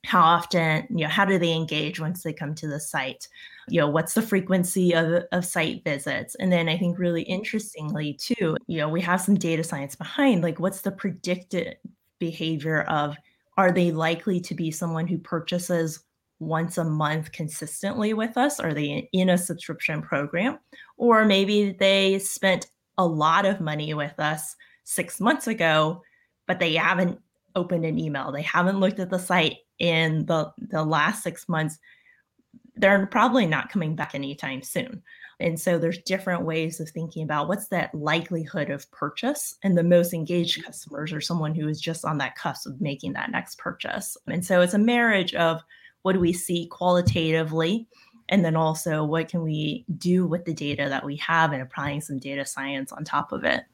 how 0.04 0.20
often 0.20 0.86
you 0.90 1.04
know 1.04 1.08
how 1.08 1.24
do 1.24 1.38
they 1.38 1.52
engage 1.52 2.00
once 2.00 2.22
they 2.22 2.32
come 2.32 2.54
to 2.56 2.68
the 2.68 2.80
site? 2.80 3.28
You 3.68 3.80
know 3.80 3.88
what's 3.88 4.14
the 4.14 4.22
frequency 4.22 4.92
of, 4.94 5.24
of 5.32 5.44
site 5.44 5.84
visits? 5.84 6.34
And 6.36 6.52
then 6.52 6.68
i 6.68 6.76
think 6.76 6.98
really 6.98 7.22
interestingly 7.22 8.14
too 8.14 8.56
you 8.66 8.78
know 8.78 8.88
we 8.88 9.00
have 9.02 9.20
some 9.20 9.36
data 9.36 9.62
science 9.64 9.94
behind 9.94 10.42
like 10.42 10.58
what's 10.58 10.80
the 10.80 10.90
predicted 10.90 11.76
behavior 12.18 12.82
of 12.82 13.16
are 13.56 13.72
they 13.72 13.92
likely 13.92 14.40
to 14.40 14.54
be 14.54 14.70
someone 14.70 15.06
who 15.06 15.18
purchases 15.18 16.02
once 16.38 16.78
a 16.78 16.84
month 16.84 17.30
consistently 17.30 18.14
with 18.14 18.36
us? 18.36 18.58
Are 18.58 18.74
they 18.74 19.08
in 19.12 19.28
a 19.28 19.38
subscription 19.38 20.02
program? 20.02 20.58
Or 20.96 21.24
maybe 21.24 21.72
they 21.78 22.18
spent 22.18 22.66
a 22.98 23.06
lot 23.06 23.44
of 23.44 23.60
money 23.60 23.94
with 23.94 24.18
us 24.18 24.56
six 24.84 25.20
months 25.20 25.46
ago 25.46 26.02
but 26.46 26.58
they 26.58 26.74
haven't 26.74 27.18
opened 27.54 27.84
an 27.84 27.98
email 27.98 28.32
they 28.32 28.42
haven't 28.42 28.80
looked 28.80 28.98
at 28.98 29.10
the 29.10 29.18
site 29.18 29.58
in 29.78 30.24
the 30.26 30.50
the 30.58 30.84
last 30.84 31.22
six 31.22 31.48
months 31.48 31.78
they're 32.76 33.06
probably 33.06 33.46
not 33.46 33.70
coming 33.70 33.94
back 33.94 34.14
anytime 34.14 34.62
soon. 34.62 35.02
And 35.40 35.60
so 35.60 35.78
there's 35.78 35.98
different 35.98 36.44
ways 36.44 36.80
of 36.80 36.88
thinking 36.88 37.24
about 37.24 37.48
what's 37.48 37.68
that 37.68 37.94
likelihood 37.94 38.70
of 38.70 38.90
purchase. 38.92 39.56
And 39.62 39.76
the 39.76 39.82
most 39.82 40.14
engaged 40.14 40.64
customers 40.64 41.12
are 41.12 41.20
someone 41.20 41.54
who 41.54 41.68
is 41.68 41.80
just 41.80 42.04
on 42.04 42.18
that 42.18 42.36
cusp 42.36 42.66
of 42.66 42.80
making 42.80 43.14
that 43.14 43.30
next 43.30 43.58
purchase. 43.58 44.16
And 44.26 44.44
so 44.44 44.60
it's 44.60 44.74
a 44.74 44.78
marriage 44.78 45.34
of 45.34 45.62
what 46.02 46.12
do 46.12 46.20
we 46.20 46.32
see 46.32 46.66
qualitatively? 46.66 47.88
And 48.28 48.44
then 48.44 48.56
also 48.56 49.04
what 49.04 49.28
can 49.28 49.42
we 49.42 49.84
do 49.98 50.26
with 50.26 50.44
the 50.44 50.54
data 50.54 50.88
that 50.88 51.04
we 51.04 51.16
have 51.16 51.52
and 51.52 51.60
applying 51.60 52.00
some 52.00 52.18
data 52.18 52.46
science 52.46 52.92
on 52.92 53.04
top 53.04 53.32
of 53.32 53.44
it. 53.44 53.64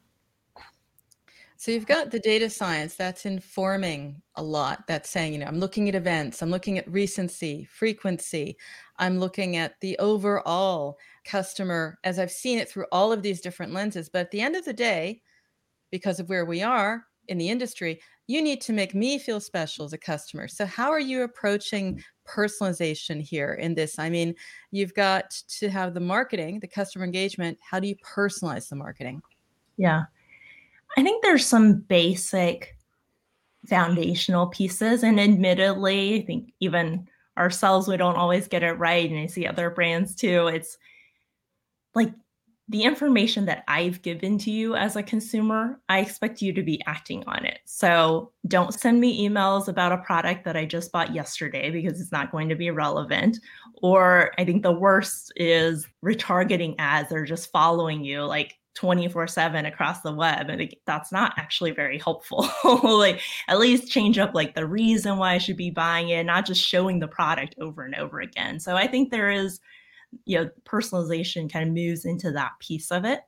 So 1.60 1.72
you've 1.72 1.86
got 1.86 2.12
the 2.12 2.20
data 2.20 2.48
science 2.48 2.94
that's 2.94 3.26
informing 3.26 4.22
a 4.36 4.42
lot. 4.44 4.86
That's 4.86 5.10
saying, 5.10 5.32
you 5.32 5.40
know, 5.40 5.46
I'm 5.46 5.58
looking 5.58 5.88
at 5.88 5.96
events, 5.96 6.40
I'm 6.40 6.50
looking 6.50 6.78
at 6.78 6.88
recency, 6.88 7.64
frequency, 7.64 8.56
I'm 8.98 9.18
looking 9.18 9.56
at 9.56 9.74
the 9.80 9.98
overall 9.98 10.98
customer 11.24 11.98
as 12.04 12.20
I've 12.20 12.30
seen 12.30 12.60
it 12.60 12.70
through 12.70 12.86
all 12.92 13.10
of 13.10 13.22
these 13.22 13.40
different 13.40 13.72
lenses. 13.72 14.08
But 14.08 14.20
at 14.20 14.30
the 14.30 14.40
end 14.40 14.54
of 14.54 14.64
the 14.64 14.72
day, 14.72 15.20
because 15.90 16.20
of 16.20 16.28
where 16.28 16.44
we 16.44 16.62
are 16.62 17.04
in 17.26 17.38
the 17.38 17.48
industry, 17.48 18.00
you 18.28 18.40
need 18.40 18.60
to 18.60 18.72
make 18.72 18.94
me 18.94 19.18
feel 19.18 19.40
special 19.40 19.84
as 19.84 19.92
a 19.92 19.98
customer. 19.98 20.46
So, 20.46 20.64
how 20.64 20.92
are 20.92 21.00
you 21.00 21.22
approaching 21.22 22.04
personalization 22.24 23.20
here 23.20 23.54
in 23.54 23.74
this? 23.74 23.98
I 23.98 24.10
mean, 24.10 24.36
you've 24.70 24.94
got 24.94 25.30
to 25.58 25.68
have 25.70 25.92
the 25.92 26.00
marketing, 26.00 26.60
the 26.60 26.68
customer 26.68 27.04
engagement. 27.04 27.58
How 27.68 27.80
do 27.80 27.88
you 27.88 27.96
personalize 27.96 28.68
the 28.68 28.76
marketing? 28.76 29.22
Yeah. 29.76 30.04
I 30.98 31.02
think 31.04 31.22
there's 31.22 31.46
some 31.46 31.74
basic 31.74 32.76
foundational 33.68 34.48
pieces. 34.48 35.04
And 35.04 35.20
admittedly, 35.20 36.20
I 36.20 36.26
think 36.26 36.52
even 36.58 37.08
ourselves, 37.38 37.86
we 37.86 37.96
don't 37.96 38.16
always 38.16 38.48
get 38.48 38.64
it 38.64 38.72
right. 38.72 39.08
And 39.08 39.20
I 39.20 39.26
see 39.26 39.46
other 39.46 39.70
brands 39.70 40.16
too. 40.16 40.48
It's 40.48 40.76
like 41.94 42.12
the 42.68 42.82
information 42.82 43.44
that 43.44 43.62
I've 43.68 44.02
given 44.02 44.38
to 44.38 44.50
you 44.50 44.74
as 44.74 44.96
a 44.96 45.02
consumer, 45.04 45.80
I 45.88 46.00
expect 46.00 46.42
you 46.42 46.52
to 46.52 46.64
be 46.64 46.82
acting 46.84 47.22
on 47.28 47.44
it. 47.44 47.60
So 47.64 48.32
don't 48.48 48.74
send 48.74 49.00
me 49.00 49.28
emails 49.28 49.68
about 49.68 49.92
a 49.92 49.98
product 49.98 50.44
that 50.46 50.56
I 50.56 50.64
just 50.64 50.90
bought 50.90 51.14
yesterday 51.14 51.70
because 51.70 52.00
it's 52.00 52.10
not 52.10 52.32
going 52.32 52.48
to 52.48 52.56
be 52.56 52.72
relevant. 52.72 53.38
Or 53.82 54.32
I 54.36 54.44
think 54.44 54.64
the 54.64 54.72
worst 54.72 55.32
is 55.36 55.86
retargeting 56.04 56.74
ads 56.80 57.12
or 57.12 57.24
just 57.24 57.52
following 57.52 58.02
you. 58.02 58.24
Like 58.24 58.58
24 58.78 59.26
7 59.26 59.66
across 59.66 60.02
the 60.02 60.12
web 60.12 60.48
and 60.48 60.72
that's 60.86 61.10
not 61.10 61.34
actually 61.36 61.72
very 61.72 61.98
helpful. 61.98 62.48
Like 62.64 63.20
at 63.48 63.58
least 63.58 63.90
change 63.90 64.18
up 64.18 64.34
like 64.34 64.54
the 64.54 64.66
reason 64.66 65.18
why 65.18 65.34
i 65.34 65.38
should 65.38 65.56
be 65.56 65.70
buying 65.70 66.10
it 66.10 66.24
not 66.24 66.46
just 66.46 66.62
showing 66.64 67.00
the 67.00 67.08
product 67.08 67.56
over 67.60 67.84
and 67.84 67.96
over 67.96 68.20
again. 68.20 68.60
So 68.60 68.76
i 68.76 68.86
think 68.86 69.10
there 69.10 69.30
is 69.30 69.58
you 70.26 70.38
know 70.38 70.50
personalization 70.64 71.52
kind 71.52 71.68
of 71.68 71.74
moves 71.74 72.04
into 72.04 72.30
that 72.32 72.52
piece 72.60 72.92
of 72.92 73.04
it. 73.04 73.22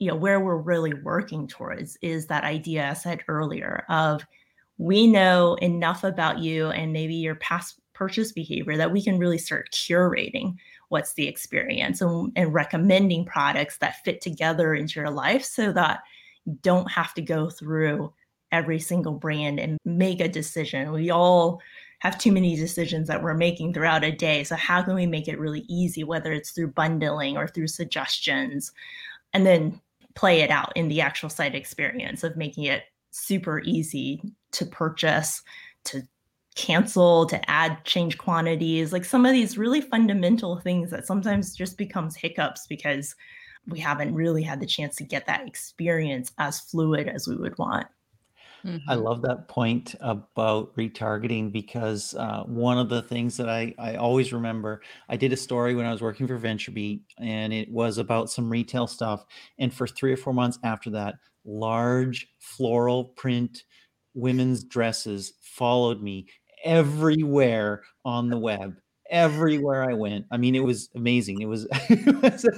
You 0.00 0.08
know 0.08 0.16
where 0.16 0.40
we're 0.40 0.56
really 0.56 0.94
working 0.94 1.46
towards 1.46 1.96
is 2.02 2.26
that 2.26 2.42
idea 2.42 2.90
i 2.90 2.94
said 2.94 3.22
earlier 3.28 3.84
of 3.88 4.26
we 4.78 5.06
know 5.06 5.54
enough 5.56 6.02
about 6.02 6.38
you 6.40 6.70
and 6.70 6.92
maybe 6.92 7.14
your 7.14 7.36
past 7.36 7.80
purchase 8.00 8.32
behavior 8.32 8.78
that 8.78 8.90
we 8.90 9.02
can 9.02 9.18
really 9.18 9.36
start 9.36 9.70
curating 9.72 10.56
what's 10.88 11.12
the 11.12 11.28
experience 11.28 12.00
and, 12.00 12.32
and 12.34 12.54
recommending 12.54 13.26
products 13.26 13.76
that 13.76 14.02
fit 14.02 14.22
together 14.22 14.74
into 14.74 14.98
your 14.98 15.10
life 15.10 15.44
so 15.44 15.70
that 15.70 16.00
you 16.46 16.58
don't 16.62 16.90
have 16.90 17.12
to 17.12 17.20
go 17.20 17.50
through 17.50 18.10
every 18.52 18.78
single 18.78 19.12
brand 19.12 19.60
and 19.60 19.76
make 19.84 20.18
a 20.18 20.28
decision. 20.28 20.92
We 20.92 21.10
all 21.10 21.60
have 21.98 22.16
too 22.16 22.32
many 22.32 22.56
decisions 22.56 23.06
that 23.08 23.22
we're 23.22 23.34
making 23.34 23.74
throughout 23.74 24.02
a 24.02 24.10
day. 24.10 24.44
So, 24.44 24.56
how 24.56 24.80
can 24.82 24.94
we 24.94 25.06
make 25.06 25.28
it 25.28 25.38
really 25.38 25.66
easy, 25.68 26.02
whether 26.02 26.32
it's 26.32 26.52
through 26.52 26.68
bundling 26.68 27.36
or 27.36 27.48
through 27.48 27.68
suggestions, 27.68 28.72
and 29.34 29.44
then 29.44 29.78
play 30.14 30.40
it 30.40 30.50
out 30.50 30.72
in 30.74 30.88
the 30.88 31.02
actual 31.02 31.28
site 31.28 31.54
experience 31.54 32.24
of 32.24 32.34
making 32.34 32.64
it 32.64 32.84
super 33.10 33.60
easy 33.60 34.22
to 34.52 34.64
purchase, 34.64 35.42
to 35.84 36.02
cancel, 36.56 37.26
to 37.26 37.50
add 37.50 37.84
change 37.84 38.18
quantities, 38.18 38.92
like 38.92 39.04
some 39.04 39.24
of 39.24 39.32
these 39.32 39.56
really 39.56 39.80
fundamental 39.80 40.58
things 40.58 40.90
that 40.90 41.06
sometimes 41.06 41.54
just 41.54 41.78
becomes 41.78 42.16
hiccups 42.16 42.66
because 42.66 43.14
we 43.68 43.78
haven't 43.78 44.14
really 44.14 44.42
had 44.42 44.60
the 44.60 44.66
chance 44.66 44.96
to 44.96 45.04
get 45.04 45.26
that 45.26 45.46
experience 45.46 46.32
as 46.38 46.60
fluid 46.60 47.08
as 47.08 47.28
we 47.28 47.36
would 47.36 47.56
want. 47.58 47.86
Mm-hmm. 48.64 48.90
I 48.90 48.94
love 48.94 49.22
that 49.22 49.48
point 49.48 49.94
about 50.00 50.76
retargeting 50.76 51.50
because 51.50 52.14
uh, 52.14 52.42
one 52.44 52.78
of 52.78 52.88
the 52.88 53.02
things 53.02 53.36
that 53.38 53.48
I, 53.48 53.74
I 53.78 53.96
always 53.96 54.32
remember, 54.32 54.82
I 55.08 55.16
did 55.16 55.32
a 55.32 55.36
story 55.36 55.74
when 55.74 55.86
I 55.86 55.92
was 55.92 56.02
working 56.02 56.26
for 56.26 56.38
VentureBeat 56.38 57.00
and 57.18 57.52
it 57.52 57.70
was 57.70 57.98
about 57.98 58.30
some 58.30 58.50
retail 58.50 58.86
stuff. 58.86 59.24
And 59.58 59.72
for 59.72 59.86
three 59.86 60.12
or 60.12 60.16
four 60.16 60.34
months 60.34 60.58
after 60.62 60.90
that, 60.90 61.14
large 61.44 62.28
floral 62.38 63.04
print 63.04 63.64
women's 64.14 64.64
dresses 64.64 65.32
followed 65.40 66.02
me 66.02 66.26
everywhere 66.64 67.82
on 68.04 68.30
the 68.30 68.38
web 68.38 68.76
everywhere 69.10 69.88
I 69.88 69.92
went. 69.92 70.24
I 70.30 70.36
mean, 70.36 70.54
it 70.54 70.62
was 70.64 70.88
amazing. 70.94 71.40
It 71.40 71.46
was, 71.46 71.66
and, 71.88 72.00
yes, 72.22 72.48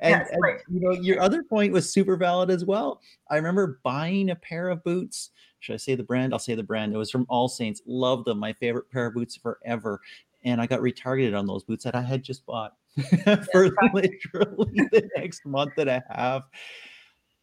and, 0.00 0.58
you 0.68 0.80
know, 0.80 0.92
your 0.92 1.20
other 1.20 1.42
point 1.44 1.72
was 1.72 1.92
super 1.92 2.16
valid 2.16 2.50
as 2.50 2.64
well. 2.64 3.00
I 3.30 3.36
remember 3.36 3.78
buying 3.84 4.30
a 4.30 4.36
pair 4.36 4.68
of 4.68 4.82
boots. 4.82 5.30
Should 5.60 5.74
I 5.74 5.76
say 5.76 5.94
the 5.94 6.02
brand? 6.02 6.32
I'll 6.32 6.38
say 6.38 6.54
the 6.54 6.62
brand. 6.62 6.92
It 6.92 6.96
was 6.96 7.10
from 7.10 7.26
All 7.28 7.48
Saints. 7.48 7.82
Loved 7.86 8.26
them. 8.26 8.38
My 8.38 8.52
favorite 8.54 8.90
pair 8.90 9.06
of 9.06 9.14
boots 9.14 9.36
forever. 9.36 10.00
And 10.44 10.60
I 10.60 10.66
got 10.66 10.80
retargeted 10.80 11.38
on 11.38 11.46
those 11.46 11.62
boots 11.62 11.84
that 11.84 11.94
I 11.94 12.02
had 12.02 12.24
just 12.24 12.44
bought 12.46 12.72
for 13.52 13.70
literally 13.94 14.88
the 14.90 15.08
next 15.16 15.46
month 15.46 15.74
and 15.76 15.90
a 15.90 16.02
half. 16.10 16.48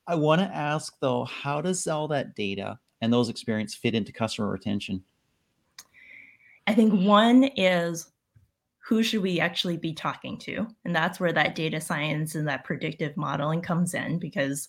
I 0.06 0.16
want 0.16 0.42
to 0.42 0.48
ask 0.48 0.96
though, 1.00 1.24
how 1.26 1.62
does 1.62 1.88
all 1.88 2.08
that 2.10 2.36
data 2.36 2.80
and 3.00 3.14
those 3.14 3.30
experience 3.30 3.76
fit 3.76 3.96
into 3.96 4.12
customer 4.12 4.50
retention? 4.50 5.04
I 6.68 6.74
think 6.74 6.94
one 6.94 7.46
is 7.56 8.12
who 8.80 9.04
should 9.04 9.22
we 9.22 9.40
actually 9.40 9.78
be 9.78 9.94
talking 9.94 10.38
to? 10.40 10.68
And 10.86 10.96
that's 10.96 11.20
where 11.20 11.34
that 11.34 11.56
data 11.56 11.80
science 11.80 12.36
and 12.36 12.48
that 12.48 12.64
predictive 12.64 13.16
modeling 13.16 13.62
comes 13.62 13.94
in 13.94 14.20
because 14.20 14.68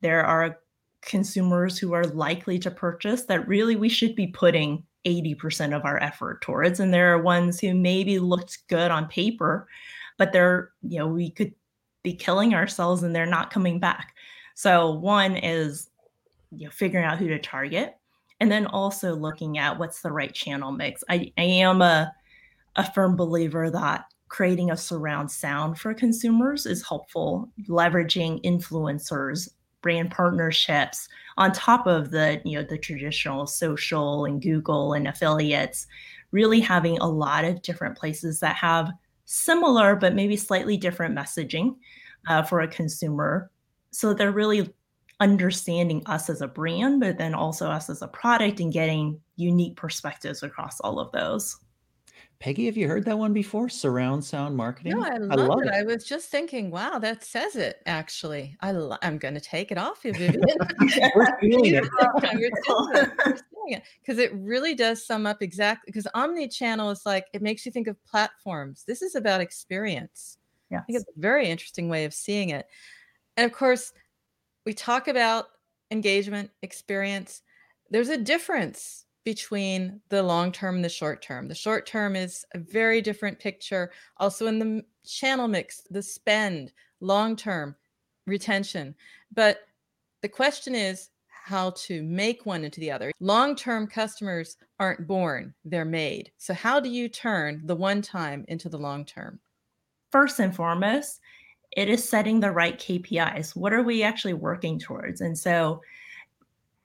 there 0.00 0.24
are 0.24 0.58
consumers 1.02 1.78
who 1.78 1.92
are 1.92 2.04
likely 2.04 2.58
to 2.60 2.70
purchase 2.70 3.24
that 3.24 3.46
really 3.48 3.76
we 3.76 3.88
should 3.88 4.14
be 4.14 4.28
putting 4.28 4.84
80% 5.04 5.74
of 5.74 5.84
our 5.84 6.02
effort 6.02 6.42
towards. 6.42 6.80
And 6.80 6.92
there 6.92 7.12
are 7.12 7.22
ones 7.22 7.60
who 7.60 7.74
maybe 7.74 8.18
looked 8.18 8.66
good 8.68 8.90
on 8.90 9.06
paper, 9.06 9.68
but 10.18 10.32
they're, 10.32 10.70
you 10.82 10.98
know, 10.98 11.06
we 11.06 11.30
could 11.30 11.54
be 12.02 12.14
killing 12.14 12.54
ourselves 12.54 13.02
and 13.02 13.14
they're 13.14 13.26
not 13.26 13.52
coming 13.52 13.80
back. 13.80 14.14
So 14.54 14.92
one 14.92 15.36
is 15.36 15.90
you 16.52 16.64
know 16.64 16.70
figuring 16.70 17.04
out 17.04 17.18
who 17.18 17.28
to 17.28 17.38
target 17.38 17.96
and 18.40 18.50
then 18.50 18.66
also 18.66 19.14
looking 19.14 19.58
at 19.58 19.78
what's 19.78 20.02
the 20.02 20.12
right 20.12 20.34
channel 20.34 20.72
mix. 20.72 21.02
I, 21.08 21.32
I 21.38 21.42
am 21.42 21.82
a, 21.82 22.12
a 22.76 22.90
firm 22.92 23.16
believer 23.16 23.70
that 23.70 24.04
creating 24.28 24.70
a 24.70 24.76
surround 24.76 25.30
sound 25.30 25.78
for 25.78 25.94
consumers 25.94 26.66
is 26.66 26.86
helpful, 26.86 27.50
leveraging 27.68 28.42
influencers, 28.44 29.48
brand 29.82 30.10
partnerships 30.10 31.08
on 31.36 31.52
top 31.52 31.86
of 31.86 32.10
the 32.10 32.40
you 32.44 32.58
know 32.58 32.66
the 32.68 32.78
traditional 32.78 33.46
social 33.46 34.24
and 34.24 34.42
Google 34.42 34.94
and 34.94 35.06
affiliates, 35.06 35.86
really 36.32 36.60
having 36.60 36.98
a 36.98 37.08
lot 37.08 37.44
of 37.44 37.62
different 37.62 37.96
places 37.96 38.40
that 38.40 38.56
have 38.56 38.90
similar 39.26 39.96
but 39.96 40.14
maybe 40.14 40.36
slightly 40.36 40.76
different 40.76 41.16
messaging 41.16 41.76
uh, 42.28 42.42
for 42.42 42.60
a 42.60 42.68
consumer 42.68 43.50
so 43.96 44.12
they're 44.12 44.30
really 44.30 44.72
understanding 45.20 46.02
us 46.06 46.28
as 46.28 46.40
a 46.40 46.48
brand, 46.48 47.00
but 47.00 47.18
then 47.18 47.34
also 47.34 47.68
us 47.70 47.88
as 47.88 48.02
a 48.02 48.08
product 48.08 48.60
and 48.60 48.72
getting 48.72 49.20
unique 49.36 49.76
perspectives 49.76 50.42
across 50.42 50.80
all 50.80 50.98
of 50.98 51.10
those. 51.12 51.56
Peggy, 52.38 52.66
have 52.66 52.76
you 52.76 52.86
heard 52.86 53.06
that 53.06 53.18
one 53.18 53.32
before? 53.32 53.70
Surround 53.70 54.22
sound 54.22 54.54
marketing. 54.54 54.98
No, 54.98 55.04
I 55.04 55.16
love, 55.16 55.30
I 55.30 55.34
love 55.42 55.62
it. 55.62 55.68
it. 55.68 55.74
I 55.74 55.82
was 55.84 56.04
just 56.04 56.28
thinking, 56.28 56.70
wow, 56.70 56.98
that 56.98 57.24
says 57.24 57.56
it. 57.56 57.80
Actually, 57.86 58.54
I 58.60 58.72
lo- 58.72 58.98
I'm 59.00 59.16
going 59.16 59.32
to 59.34 59.40
take 59.40 59.72
it 59.72 59.78
off 59.78 60.04
you, 60.04 60.12
Vivian. 60.12 60.42
We're 61.14 61.40
feeling 61.40 61.74
it 61.74 61.84
because 64.00 64.18
it 64.18 64.34
really 64.34 64.74
does 64.74 65.04
sum 65.06 65.26
up 65.26 65.40
exactly. 65.40 65.84
Because 65.86 66.06
omni-channel 66.14 66.90
is 66.90 67.06
like 67.06 67.24
it 67.32 67.40
makes 67.40 67.64
you 67.64 67.72
think 67.72 67.86
of 67.88 67.96
platforms. 68.04 68.84
This 68.86 69.00
is 69.00 69.14
about 69.14 69.40
experience. 69.40 70.36
Yeah, 70.70 70.80
I 70.80 70.82
think 70.82 70.98
it's 70.98 71.08
a 71.08 71.20
very 71.20 71.48
interesting 71.48 71.88
way 71.88 72.04
of 72.04 72.12
seeing 72.12 72.50
it. 72.50 72.66
And 73.38 73.50
of 73.50 73.56
course, 73.56 73.94
we 74.66 74.74
talk 74.74 75.08
about 75.08 75.46
engagement 75.90 76.50
experience. 76.62 77.42
There's 77.88 78.10
a 78.10 78.18
difference 78.18 79.06
between 79.24 80.00
the 80.08 80.22
long 80.22 80.52
term 80.52 80.76
and 80.76 80.84
the 80.84 80.88
short 80.88 81.22
term. 81.22 81.48
The 81.48 81.54
short 81.54 81.86
term 81.86 82.14
is 82.14 82.44
a 82.52 82.58
very 82.58 83.00
different 83.00 83.38
picture. 83.38 83.92
Also, 84.18 84.46
in 84.48 84.58
the 84.58 84.84
channel 85.06 85.48
mix, 85.48 85.82
the 85.88 86.02
spend, 86.02 86.72
long 87.00 87.36
term, 87.36 87.76
retention. 88.26 88.94
But 89.32 89.60
the 90.20 90.28
question 90.28 90.74
is, 90.74 91.10
how 91.28 91.70
to 91.70 92.02
make 92.02 92.44
one 92.44 92.64
into 92.64 92.80
the 92.80 92.90
other. 92.90 93.12
Long 93.20 93.54
term 93.54 93.86
customers 93.86 94.56
aren't 94.80 95.06
born, 95.06 95.54
they're 95.64 95.84
made. 95.84 96.32
So, 96.38 96.52
how 96.52 96.80
do 96.80 96.88
you 96.88 97.08
turn 97.08 97.62
the 97.64 97.76
one 97.76 98.02
time 98.02 98.44
into 98.48 98.68
the 98.68 98.78
long 98.78 99.04
term? 99.04 99.38
First 100.10 100.40
and 100.40 100.54
foremost, 100.54 101.20
it 101.76 101.88
is 101.88 102.06
setting 102.06 102.40
the 102.40 102.50
right 102.50 102.78
KPIs. 102.78 103.54
What 103.54 103.72
are 103.72 103.82
we 103.82 104.02
actually 104.02 104.34
working 104.34 104.78
towards? 104.78 105.20
And 105.20 105.38
so, 105.38 105.82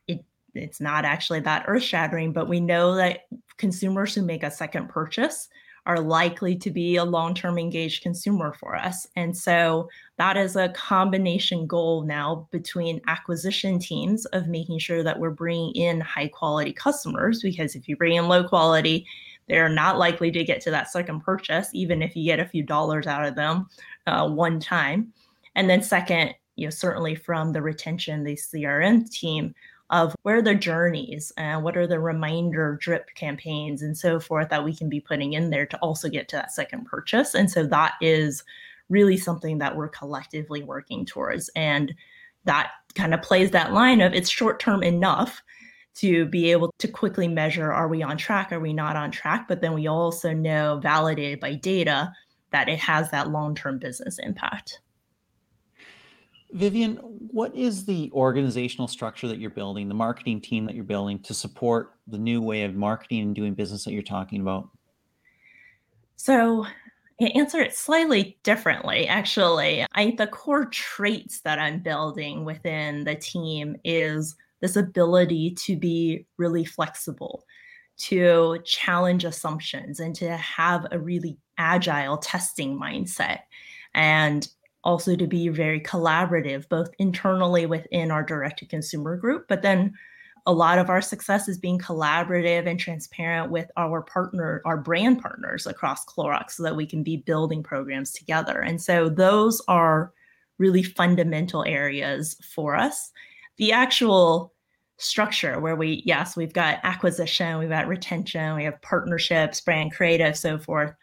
it, 0.08 0.23
it's 0.54 0.82
not 0.82 1.06
actually 1.06 1.39
that 1.39 1.65
earth 1.67 1.84
shattering, 1.84 2.34
but 2.34 2.49
we 2.49 2.60
know 2.60 2.95
that 2.95 3.21
consumers 3.58 4.13
who 4.13 4.21
make 4.21 4.43
a 4.43 4.51
second 4.51 4.89
purchase 4.89 5.47
are 5.86 5.99
likely 5.99 6.56
to 6.56 6.69
be 6.69 6.97
a 6.97 7.04
long 7.04 7.34
term 7.34 7.58
engaged 7.58 8.04
consumer 8.04 8.54
for 8.54 8.75
us. 8.75 9.08
And 9.15 9.36
so 9.36 9.89
that 10.17 10.38
is 10.38 10.56
a 10.56 10.69
combination 10.69 11.65
goal 11.65 12.04
now 12.04 12.47
between 12.51 13.01
acquisition 13.08 13.80
teams 13.80 14.25
of 14.27 14.47
making 14.47 14.80
sure 14.80 15.04
that 15.04 15.17
we're 15.17 15.32
bringing 15.32 15.73
in 15.73 15.99
high 16.01 16.27
quality 16.27 16.73
customers, 16.73 17.41
because 17.41 17.75
if 17.75 17.88
you 17.88 17.95
bring 17.95 18.15
in 18.15 18.27
low 18.27 18.43
quality, 18.43 19.08
they're 19.47 19.69
not 19.69 19.97
likely 19.97 20.32
to 20.32 20.43
get 20.43 20.62
to 20.62 20.71
that 20.71 20.91
second 20.91 21.21
purchase, 21.21 21.69
even 21.73 22.01
if 22.01 22.15
you 22.15 22.25
get 22.25 22.39
a 22.39 22.45
few 22.45 22.63
dollars 22.63 23.08
out 23.08 23.25
of 23.25 23.36
them 23.36 23.67
uh, 24.07 24.27
one 24.29 24.59
time. 24.59 25.13
And 25.55 25.69
then, 25.69 25.81
second, 25.81 26.33
you 26.55 26.67
know, 26.67 26.71
certainly 26.71 27.15
from 27.15 27.53
the 27.53 27.61
retention, 27.61 28.23
the 28.23 28.35
CRM 28.35 29.09
team, 29.09 29.53
of 29.91 30.15
where 30.23 30.37
are 30.37 30.41
the 30.41 30.55
journeys 30.55 31.33
and 31.35 31.63
what 31.63 31.75
are 31.75 31.85
the 31.85 31.99
reminder 31.99 32.77
drip 32.81 33.13
campaigns 33.13 33.81
and 33.81 33.97
so 33.97 34.19
forth 34.19 34.49
that 34.49 34.63
we 34.63 34.73
can 34.73 34.87
be 34.87 35.01
putting 35.01 35.33
in 35.33 35.49
there 35.49 35.65
to 35.65 35.77
also 35.77 36.07
get 36.07 36.29
to 36.29 36.37
that 36.37 36.53
second 36.53 36.85
purchase. 36.85 37.35
And 37.35 37.51
so 37.51 37.65
that 37.67 37.95
is 37.99 38.43
really 38.89 39.17
something 39.17 39.57
that 39.57 39.75
we're 39.75 39.89
collectively 39.89 40.63
working 40.63 41.05
towards. 41.05 41.49
And 41.55 41.93
that 42.45 42.71
kind 42.95 43.13
of 43.13 43.21
plays 43.21 43.51
that 43.51 43.73
line 43.73 44.01
of 44.01 44.13
it's 44.13 44.29
short 44.29 44.59
term 44.59 44.81
enough 44.81 45.41
to 45.93 46.25
be 46.25 46.51
able 46.51 46.73
to 46.79 46.87
quickly 46.87 47.27
measure 47.27 47.71
are 47.71 47.89
we 47.89 48.01
on 48.01 48.17
track, 48.17 48.53
are 48.53 48.61
we 48.61 48.71
not 48.71 48.95
on 48.95 49.11
track? 49.11 49.47
But 49.47 49.59
then 49.59 49.73
we 49.73 49.87
also 49.87 50.31
know, 50.31 50.79
validated 50.81 51.41
by 51.41 51.55
data, 51.55 52.13
that 52.51 52.69
it 52.69 52.79
has 52.79 53.09
that 53.11 53.29
long 53.29 53.55
term 53.55 53.79
business 53.79 54.19
impact. 54.19 54.79
Vivian, 56.53 56.97
what 56.97 57.55
is 57.55 57.85
the 57.85 58.11
organizational 58.13 58.87
structure 58.87 59.27
that 59.27 59.39
you're 59.39 59.49
building, 59.49 59.87
the 59.87 59.93
marketing 59.93 60.41
team 60.41 60.65
that 60.65 60.75
you're 60.75 60.83
building 60.83 61.19
to 61.19 61.33
support 61.33 61.93
the 62.07 62.17
new 62.17 62.41
way 62.41 62.63
of 62.63 62.75
marketing 62.75 63.21
and 63.21 63.35
doing 63.35 63.53
business 63.53 63.85
that 63.85 63.93
you're 63.93 64.03
talking 64.03 64.41
about? 64.41 64.69
So, 66.17 66.67
I 67.21 67.25
answer 67.35 67.61
it 67.61 67.75
slightly 67.75 68.37
differently, 68.43 69.07
actually. 69.07 69.85
I 69.93 70.15
the 70.17 70.27
core 70.27 70.65
traits 70.65 71.41
that 71.41 71.59
I'm 71.59 71.79
building 71.79 72.45
within 72.45 73.03
the 73.03 73.15
team 73.15 73.75
is 73.83 74.35
this 74.59 74.75
ability 74.75 75.55
to 75.65 75.75
be 75.75 76.25
really 76.37 76.65
flexible, 76.65 77.45
to 78.03 78.57
challenge 78.65 79.25
assumptions, 79.25 79.99
and 79.99 80.15
to 80.15 80.35
have 80.37 80.87
a 80.91 80.99
really 80.99 81.37
agile 81.57 82.17
testing 82.17 82.79
mindset. 82.79 83.39
And 83.93 84.47
also 84.83 85.15
to 85.15 85.27
be 85.27 85.49
very 85.49 85.79
collaborative, 85.79 86.67
both 86.67 86.89
internally 86.97 87.65
within 87.65 88.09
our 88.09 88.23
direct 88.23 88.59
to 88.59 88.65
consumer 88.65 89.15
group, 89.15 89.47
but 89.47 89.61
then 89.61 89.93
a 90.47 90.53
lot 90.53 90.79
of 90.79 90.89
our 90.89 91.01
success 91.01 91.47
is 91.47 91.59
being 91.59 91.77
collaborative 91.77 92.67
and 92.67 92.79
transparent 92.79 93.51
with 93.51 93.69
our 93.77 94.01
partner, 94.01 94.61
our 94.65 94.77
brand 94.77 95.21
partners 95.21 95.67
across 95.67 96.03
Clorox 96.05 96.51
so 96.51 96.63
that 96.63 96.75
we 96.75 96.87
can 96.87 97.03
be 97.03 97.17
building 97.17 97.61
programs 97.61 98.11
together. 98.11 98.59
And 98.59 98.81
so 98.81 99.07
those 99.07 99.61
are 99.67 100.13
really 100.57 100.81
fundamental 100.81 101.63
areas 101.65 102.35
for 102.43 102.75
us. 102.75 103.11
The 103.57 103.71
actual 103.71 104.50
structure 105.01 105.59
where 105.59 105.75
we, 105.75 106.01
yes, 106.05 106.37
we've 106.37 106.53
got 106.53 106.79
acquisition, 106.83 107.57
we've 107.57 107.69
got 107.69 107.87
retention, 107.87 108.55
we 108.55 108.63
have 108.63 108.81
partnerships, 108.81 109.61
brand 109.61 109.93
creative, 109.93 110.37
so 110.37 110.57
forth 110.57 110.93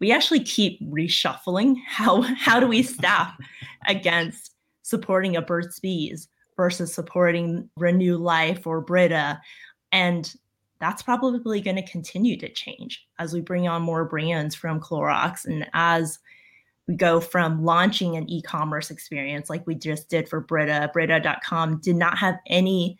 we 0.00 0.12
actually 0.12 0.40
keep 0.40 0.80
reshuffling 0.90 1.76
how 1.86 2.22
how 2.22 2.60
do 2.60 2.66
we 2.66 2.82
staff 2.82 3.36
against 3.86 4.54
supporting 4.82 5.36
a 5.36 5.42
Burt's 5.42 5.78
Bees 5.80 6.28
versus 6.56 6.92
supporting 6.92 7.68
Renew 7.76 8.16
Life 8.16 8.66
or 8.66 8.80
Brita. 8.80 9.40
And 9.92 10.34
that's 10.80 11.02
probably 11.02 11.60
going 11.60 11.76
to 11.76 11.86
continue 11.86 12.36
to 12.38 12.48
change 12.48 13.06
as 13.18 13.32
we 13.32 13.40
bring 13.40 13.68
on 13.68 13.82
more 13.82 14.04
brands 14.04 14.54
from 14.54 14.80
Clorox 14.80 15.44
and 15.44 15.68
as 15.74 16.18
we 16.86 16.96
go 16.96 17.20
from 17.20 17.64
launching 17.64 18.16
an 18.16 18.28
e-commerce 18.30 18.90
experience 18.90 19.50
like 19.50 19.66
we 19.66 19.74
just 19.74 20.08
did 20.08 20.28
for 20.28 20.40
Brita. 20.40 20.90
Brita.com 20.92 21.80
did 21.80 21.96
not 21.96 22.16
have 22.16 22.36
any 22.46 22.98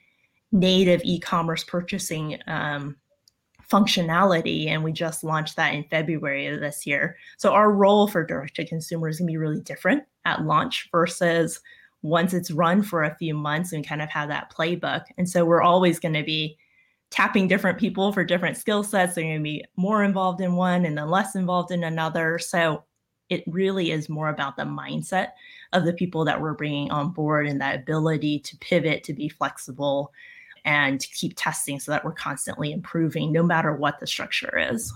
native 0.52 1.00
e-commerce 1.04 1.64
purchasing 1.64 2.38
um, 2.46 2.96
functionality 3.70 4.68
and 4.68 4.82
we 4.82 4.92
just 4.92 5.22
launched 5.22 5.56
that 5.56 5.74
in 5.74 5.84
february 5.84 6.46
of 6.46 6.60
this 6.60 6.86
year. 6.86 7.16
So 7.36 7.52
our 7.52 7.70
role 7.70 8.08
for 8.08 8.24
direct 8.24 8.56
to 8.56 8.66
consumer 8.66 9.08
is 9.08 9.18
going 9.18 9.26
to 9.26 9.32
be 9.32 9.36
really 9.36 9.60
different 9.60 10.04
at 10.24 10.42
launch 10.42 10.88
versus 10.90 11.60
once 12.02 12.32
it's 12.32 12.50
run 12.50 12.82
for 12.82 13.04
a 13.04 13.14
few 13.16 13.34
months 13.34 13.72
and 13.72 13.86
kind 13.86 14.00
of 14.00 14.08
have 14.08 14.28
that 14.28 14.52
playbook. 14.52 15.04
And 15.18 15.28
so 15.28 15.44
we're 15.44 15.62
always 15.62 15.98
going 15.98 16.14
to 16.14 16.22
be 16.22 16.56
tapping 17.10 17.48
different 17.48 17.78
people 17.78 18.12
for 18.12 18.24
different 18.24 18.56
skill 18.56 18.82
sets. 18.82 19.14
They're 19.14 19.24
going 19.24 19.38
to 19.38 19.42
be 19.42 19.64
more 19.76 20.04
involved 20.04 20.40
in 20.40 20.54
one 20.54 20.84
and 20.84 20.96
then 20.96 21.10
less 21.10 21.34
involved 21.34 21.70
in 21.70 21.84
another. 21.84 22.38
So 22.38 22.84
it 23.28 23.44
really 23.46 23.90
is 23.90 24.08
more 24.08 24.28
about 24.28 24.56
the 24.56 24.62
mindset 24.62 25.30
of 25.72 25.84
the 25.84 25.92
people 25.92 26.24
that 26.24 26.40
we're 26.40 26.54
bringing 26.54 26.90
on 26.90 27.10
board 27.10 27.46
and 27.46 27.60
that 27.60 27.76
ability 27.76 28.38
to 28.40 28.56
pivot 28.58 29.04
to 29.04 29.12
be 29.12 29.28
flexible 29.28 30.12
and 30.68 31.00
keep 31.14 31.32
testing 31.34 31.80
so 31.80 31.90
that 31.90 32.04
we're 32.04 32.12
constantly 32.12 32.72
improving 32.72 33.32
no 33.32 33.42
matter 33.42 33.74
what 33.74 33.98
the 34.00 34.06
structure 34.06 34.58
is. 34.70 34.92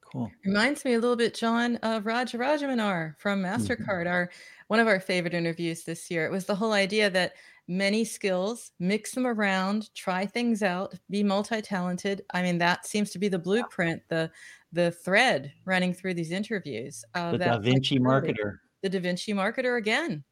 Cool. 0.00 0.32
Reminds 0.42 0.86
me 0.86 0.94
a 0.94 0.98
little 0.98 1.16
bit, 1.16 1.34
John, 1.34 1.76
of 1.76 2.06
Raj 2.06 2.32
Rajamannar 2.32 3.14
from 3.18 3.42
MasterCard, 3.42 4.06
mm-hmm. 4.06 4.08
our 4.08 4.30
one 4.68 4.80
of 4.80 4.88
our 4.88 5.00
favorite 5.00 5.34
interviews 5.34 5.84
this 5.84 6.10
year. 6.10 6.24
It 6.24 6.32
was 6.32 6.46
the 6.46 6.54
whole 6.54 6.72
idea 6.72 7.10
that 7.10 7.34
many 7.68 8.06
skills, 8.06 8.70
mix 8.78 9.12
them 9.12 9.26
around, 9.26 9.94
try 9.94 10.24
things 10.24 10.62
out, 10.62 10.94
be 11.10 11.22
multi-talented. 11.22 12.24
I 12.32 12.40
mean, 12.40 12.56
that 12.56 12.86
seems 12.86 13.10
to 13.10 13.18
be 13.18 13.28
the 13.28 13.38
blueprint, 13.38 14.00
the 14.08 14.30
the 14.72 14.92
thread 14.92 15.52
running 15.66 15.92
through 15.92 16.14
these 16.14 16.32
interviews. 16.32 17.04
Uh, 17.14 17.32
the 17.32 17.38
Da 17.38 17.58
Vinci 17.58 17.98
marketer. 17.98 18.60
The 18.82 18.88
Da 18.88 19.00
Vinci 19.00 19.34
marketer 19.34 19.76
again 19.76 20.24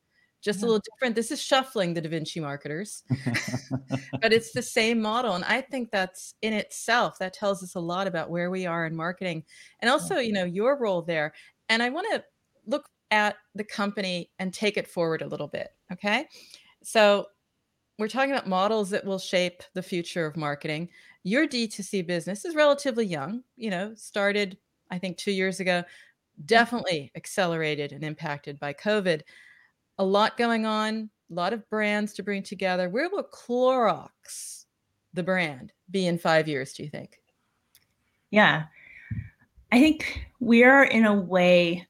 just 0.46 0.62
a 0.62 0.66
little 0.66 0.80
different. 0.92 1.16
This 1.16 1.32
is 1.32 1.42
shuffling 1.42 1.92
the 1.92 2.00
Da 2.00 2.08
Vinci 2.08 2.38
marketers, 2.38 3.02
but 4.22 4.32
it's 4.32 4.52
the 4.52 4.62
same 4.62 5.02
model. 5.02 5.34
And 5.34 5.44
I 5.44 5.60
think 5.60 5.90
that's 5.90 6.34
in 6.40 6.52
itself, 6.52 7.18
that 7.18 7.34
tells 7.34 7.64
us 7.64 7.74
a 7.74 7.80
lot 7.80 8.06
about 8.06 8.30
where 8.30 8.48
we 8.48 8.64
are 8.64 8.86
in 8.86 8.94
marketing 8.94 9.42
and 9.80 9.90
also, 9.90 10.18
you 10.18 10.32
know, 10.32 10.44
your 10.44 10.78
role 10.78 11.02
there. 11.02 11.34
And 11.68 11.82
I 11.82 11.90
want 11.90 12.06
to 12.12 12.24
look 12.64 12.88
at 13.10 13.34
the 13.56 13.64
company 13.64 14.30
and 14.38 14.54
take 14.54 14.76
it 14.76 14.86
forward 14.86 15.20
a 15.20 15.26
little 15.26 15.48
bit. 15.48 15.70
Okay. 15.92 16.28
So 16.84 17.26
we're 17.98 18.06
talking 18.06 18.30
about 18.30 18.46
models 18.46 18.90
that 18.90 19.04
will 19.04 19.18
shape 19.18 19.64
the 19.74 19.82
future 19.82 20.26
of 20.26 20.36
marketing. 20.36 20.90
Your 21.24 21.48
D2C 21.48 22.06
business 22.06 22.44
is 22.44 22.54
relatively 22.54 23.04
young, 23.04 23.42
you 23.56 23.70
know, 23.70 23.94
started, 23.96 24.58
I 24.92 24.98
think, 24.98 25.16
two 25.16 25.32
years 25.32 25.58
ago, 25.58 25.82
definitely 26.44 27.10
accelerated 27.16 27.90
and 27.90 28.04
impacted 28.04 28.60
by 28.60 28.74
COVID 28.74 29.22
a 29.98 30.04
lot 30.04 30.36
going 30.36 30.66
on, 30.66 31.10
a 31.30 31.34
lot 31.34 31.52
of 31.52 31.68
brands 31.68 32.12
to 32.14 32.22
bring 32.22 32.42
together. 32.42 32.88
Where 32.88 33.08
will 33.08 33.24
Clorox, 33.24 34.64
the 35.14 35.22
brand, 35.22 35.72
be 35.90 36.06
in 36.06 36.18
five 36.18 36.48
years, 36.48 36.72
do 36.72 36.82
you 36.82 36.90
think? 36.90 37.20
Yeah. 38.30 38.64
I 39.72 39.80
think 39.80 40.26
we 40.40 40.64
are 40.64 40.84
in 40.84 41.04
a 41.06 41.14
way 41.14 41.86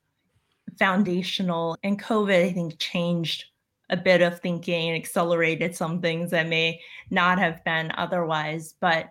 foundational, 0.79 1.77
and 1.83 2.01
COVID, 2.01 2.45
I 2.45 2.53
think, 2.53 2.79
changed 2.79 3.47
a 3.91 3.97
bit 3.97 4.21
of 4.21 4.41
thinking 4.41 4.89
and 4.89 4.97
accelerated 4.97 5.75
some 5.75 6.01
things 6.01 6.31
that 6.31 6.49
may 6.49 6.81
not 7.11 7.39
have 7.39 7.65
been 7.65 7.93
otherwise. 7.97 8.75
But 8.81 9.11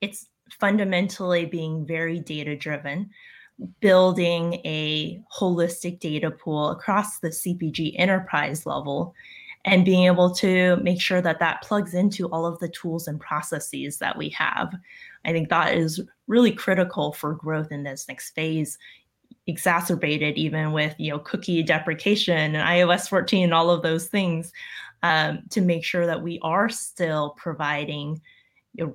it's 0.00 0.26
fundamentally 0.60 1.44
being 1.44 1.86
very 1.86 2.20
data 2.20 2.56
driven 2.56 3.10
building 3.80 4.54
a 4.64 5.20
holistic 5.36 6.00
data 6.00 6.30
pool 6.30 6.70
across 6.70 7.18
the 7.18 7.28
CPG 7.28 7.94
enterprise 7.98 8.66
level 8.66 9.14
and 9.64 9.84
being 9.84 10.04
able 10.04 10.34
to 10.34 10.76
make 10.76 11.00
sure 11.00 11.20
that 11.20 11.40
that 11.40 11.62
plugs 11.62 11.94
into 11.94 12.28
all 12.28 12.46
of 12.46 12.58
the 12.58 12.68
tools 12.68 13.08
and 13.08 13.20
processes 13.20 13.98
that 13.98 14.16
we 14.16 14.28
have. 14.30 14.72
I 15.24 15.32
think 15.32 15.48
that 15.48 15.74
is 15.74 16.00
really 16.26 16.52
critical 16.52 17.12
for 17.12 17.34
growth 17.34 17.72
in 17.72 17.82
this 17.82 18.06
next 18.08 18.30
phase 18.30 18.78
exacerbated 19.46 20.36
even 20.36 20.72
with 20.72 20.94
you 20.98 21.10
know 21.10 21.18
cookie 21.18 21.62
deprecation 21.62 22.54
and 22.54 22.56
ios 22.56 23.08
14 23.08 23.44
and 23.44 23.54
all 23.54 23.70
of 23.70 23.82
those 23.82 24.06
things 24.06 24.52
um, 25.02 25.42
to 25.50 25.62
make 25.62 25.84
sure 25.84 26.06
that 26.06 26.22
we 26.22 26.38
are 26.42 26.68
still 26.68 27.30
providing 27.30 28.20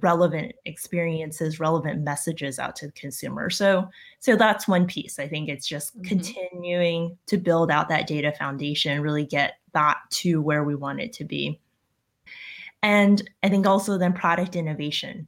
relevant 0.01 0.53
experiences 0.65 1.59
relevant 1.59 2.01
messages 2.01 2.59
out 2.59 2.75
to 2.75 2.85
the 2.87 2.93
consumer 2.93 3.49
so 3.49 3.87
so 4.19 4.35
that's 4.35 4.67
one 4.67 4.87
piece 4.87 5.19
i 5.19 5.27
think 5.27 5.49
it's 5.49 5.67
just 5.67 5.95
mm-hmm. 5.95 6.07
continuing 6.07 7.17
to 7.25 7.37
build 7.37 7.69
out 7.69 7.89
that 7.89 8.07
data 8.07 8.31
foundation 8.37 9.01
really 9.01 9.25
get 9.25 9.55
that 9.73 9.97
to 10.09 10.41
where 10.41 10.63
we 10.63 10.75
want 10.75 10.99
it 10.99 11.11
to 11.11 11.23
be 11.23 11.59
And 12.83 13.27
I 13.41 13.49
think 13.49 13.65
also 13.65 13.97
then 13.97 14.13
product 14.13 14.55
innovation, 14.55 15.25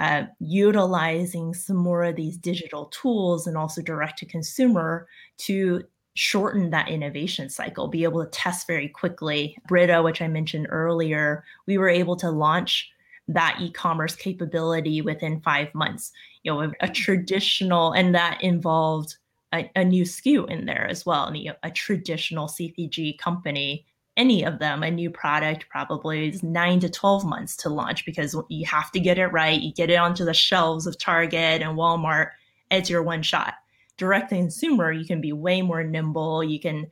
uh, 0.00 0.24
utilizing 0.40 1.54
some 1.54 1.76
more 1.76 2.02
of 2.02 2.16
these 2.16 2.36
digital 2.36 2.86
tools 2.86 3.46
and 3.46 3.56
also 3.56 3.80
direct 3.80 4.18
to 4.18 4.26
consumer 4.26 5.06
to 5.38 5.84
shorten 6.14 6.70
that 6.70 6.88
innovation 6.88 7.48
cycle, 7.48 7.86
be 7.86 8.02
able 8.02 8.24
to 8.24 8.30
test 8.30 8.66
very 8.66 8.88
quickly. 8.88 9.56
Brita, 9.68 10.02
which 10.02 10.20
I 10.20 10.26
mentioned 10.26 10.66
earlier, 10.70 11.44
we 11.66 11.78
were 11.78 11.88
able 11.88 12.16
to 12.16 12.30
launch 12.30 12.90
that 13.28 13.58
e-commerce 13.60 14.16
capability 14.16 15.02
within 15.02 15.40
five 15.40 15.74
months. 15.74 16.12
You 16.42 16.52
know, 16.52 16.60
a 16.60 16.68
mm-hmm. 16.68 16.92
traditional, 16.92 17.92
and 17.92 18.14
that 18.14 18.42
involved 18.42 19.16
a, 19.52 19.70
a 19.76 19.84
new 19.84 20.04
SKU 20.04 20.48
in 20.50 20.66
there 20.66 20.86
as 20.86 21.06
well. 21.06 21.26
And 21.26 21.36
you 21.36 21.50
know, 21.50 21.56
a 21.62 21.70
traditional 21.70 22.48
CPG 22.48 23.18
company, 23.18 23.86
any 24.16 24.44
of 24.44 24.58
them, 24.58 24.82
a 24.82 24.90
new 24.90 25.10
product 25.10 25.66
probably 25.68 26.28
is 26.28 26.42
nine 26.42 26.80
to 26.80 26.88
12 26.88 27.24
months 27.24 27.56
to 27.58 27.68
launch 27.68 28.04
because 28.04 28.36
you 28.48 28.66
have 28.66 28.90
to 28.92 29.00
get 29.00 29.18
it 29.18 29.28
right. 29.28 29.60
You 29.60 29.72
get 29.72 29.90
it 29.90 29.96
onto 29.96 30.24
the 30.24 30.34
shelves 30.34 30.86
of 30.86 30.98
Target 30.98 31.62
and 31.62 31.76
Walmart. 31.76 32.30
It's 32.70 32.90
your 32.90 33.02
one 33.02 33.22
shot 33.22 33.54
direct 33.98 34.30
to 34.30 34.36
consumer, 34.36 34.92
you 34.92 35.04
can 35.04 35.20
be 35.20 35.32
way 35.32 35.60
more 35.60 35.84
nimble. 35.84 36.42
You 36.42 36.58
can, 36.58 36.86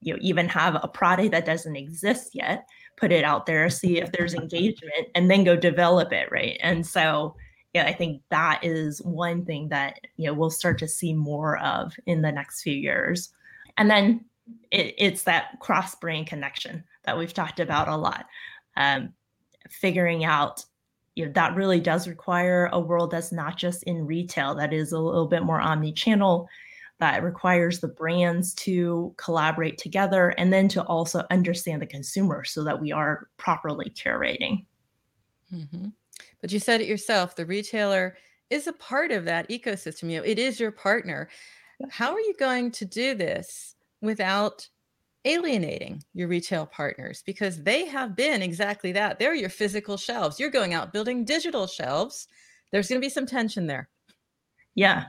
you 0.00 0.14
know, 0.14 0.18
even 0.20 0.48
have 0.48 0.76
a 0.82 0.88
product 0.88 1.30
that 1.30 1.46
doesn't 1.46 1.76
exist 1.76 2.34
yet, 2.34 2.66
put 2.96 3.12
it 3.12 3.24
out 3.24 3.46
there, 3.46 3.68
see 3.70 3.98
if 3.98 4.12
there's 4.12 4.34
engagement, 4.34 5.08
and 5.14 5.30
then 5.30 5.44
go 5.44 5.56
develop 5.56 6.12
it, 6.12 6.30
right? 6.30 6.58
And 6.62 6.86
so, 6.86 7.34
yeah, 7.72 7.86
I 7.86 7.92
think 7.92 8.22
that 8.30 8.60
is 8.62 9.00
one 9.02 9.44
thing 9.44 9.68
that 9.68 10.00
you 10.16 10.26
know 10.26 10.34
we'll 10.34 10.50
start 10.50 10.78
to 10.80 10.88
see 10.88 11.14
more 11.14 11.58
of 11.58 11.94
in 12.06 12.22
the 12.22 12.32
next 12.32 12.62
few 12.62 12.74
years. 12.74 13.32
And 13.76 13.90
then 13.90 14.24
it, 14.70 14.94
it's 14.98 15.22
that 15.24 15.58
cross 15.60 15.94
brain 15.94 16.24
connection 16.24 16.84
that 17.04 17.16
we've 17.16 17.34
talked 17.34 17.60
about 17.60 17.88
a 17.88 17.96
lot. 17.96 18.26
Um, 18.76 19.12
figuring 19.68 20.24
out 20.24 20.64
you 21.14 21.26
know, 21.26 21.32
that 21.32 21.54
really 21.54 21.80
does 21.80 22.08
require 22.08 22.70
a 22.72 22.80
world 22.80 23.10
that's 23.10 23.32
not 23.32 23.56
just 23.56 23.82
in 23.84 24.06
retail, 24.06 24.54
that 24.54 24.72
is 24.72 24.92
a 24.92 24.98
little 24.98 25.26
bit 25.26 25.42
more 25.42 25.60
omni-channel, 25.60 26.48
that 27.00 27.22
requires 27.22 27.80
the 27.80 27.88
brands 27.88 28.54
to 28.54 29.14
collaborate 29.16 29.78
together 29.78 30.30
and 30.38 30.52
then 30.52 30.68
to 30.68 30.82
also 30.84 31.24
understand 31.30 31.82
the 31.82 31.86
consumer 31.86 32.44
so 32.44 32.62
that 32.64 32.80
we 32.80 32.92
are 32.92 33.28
properly 33.36 33.90
curating. 33.90 34.64
Mm-hmm. 35.52 35.86
But 36.40 36.52
you 36.52 36.58
said 36.58 36.80
it 36.80 36.88
yourself, 36.88 37.36
the 37.36 37.46
retailer 37.46 38.16
is 38.50 38.66
a 38.66 38.72
part 38.74 39.12
of 39.12 39.24
that 39.24 39.48
ecosystem. 39.48 40.10
You 40.10 40.18
know, 40.18 40.24
it 40.24 40.38
is 40.38 40.60
your 40.60 40.72
partner. 40.72 41.28
How 41.88 42.12
are 42.12 42.20
you 42.20 42.34
going 42.38 42.70
to 42.72 42.84
do 42.84 43.14
this 43.14 43.74
without 44.00 44.68
alienating 45.24 46.02
your 46.14 46.28
retail 46.28 46.66
partners 46.66 47.22
because 47.26 47.62
they 47.62 47.86
have 47.86 48.16
been 48.16 48.42
exactly 48.42 48.92
that. 48.92 49.18
They're 49.18 49.34
your 49.34 49.50
physical 49.50 49.96
shelves. 49.96 50.40
You're 50.40 50.50
going 50.50 50.74
out 50.74 50.92
building 50.92 51.24
digital 51.24 51.66
shelves. 51.66 52.28
There's 52.70 52.88
going 52.88 53.00
to 53.00 53.04
be 53.04 53.10
some 53.10 53.26
tension 53.26 53.66
there. 53.66 53.88
Yeah. 54.74 55.06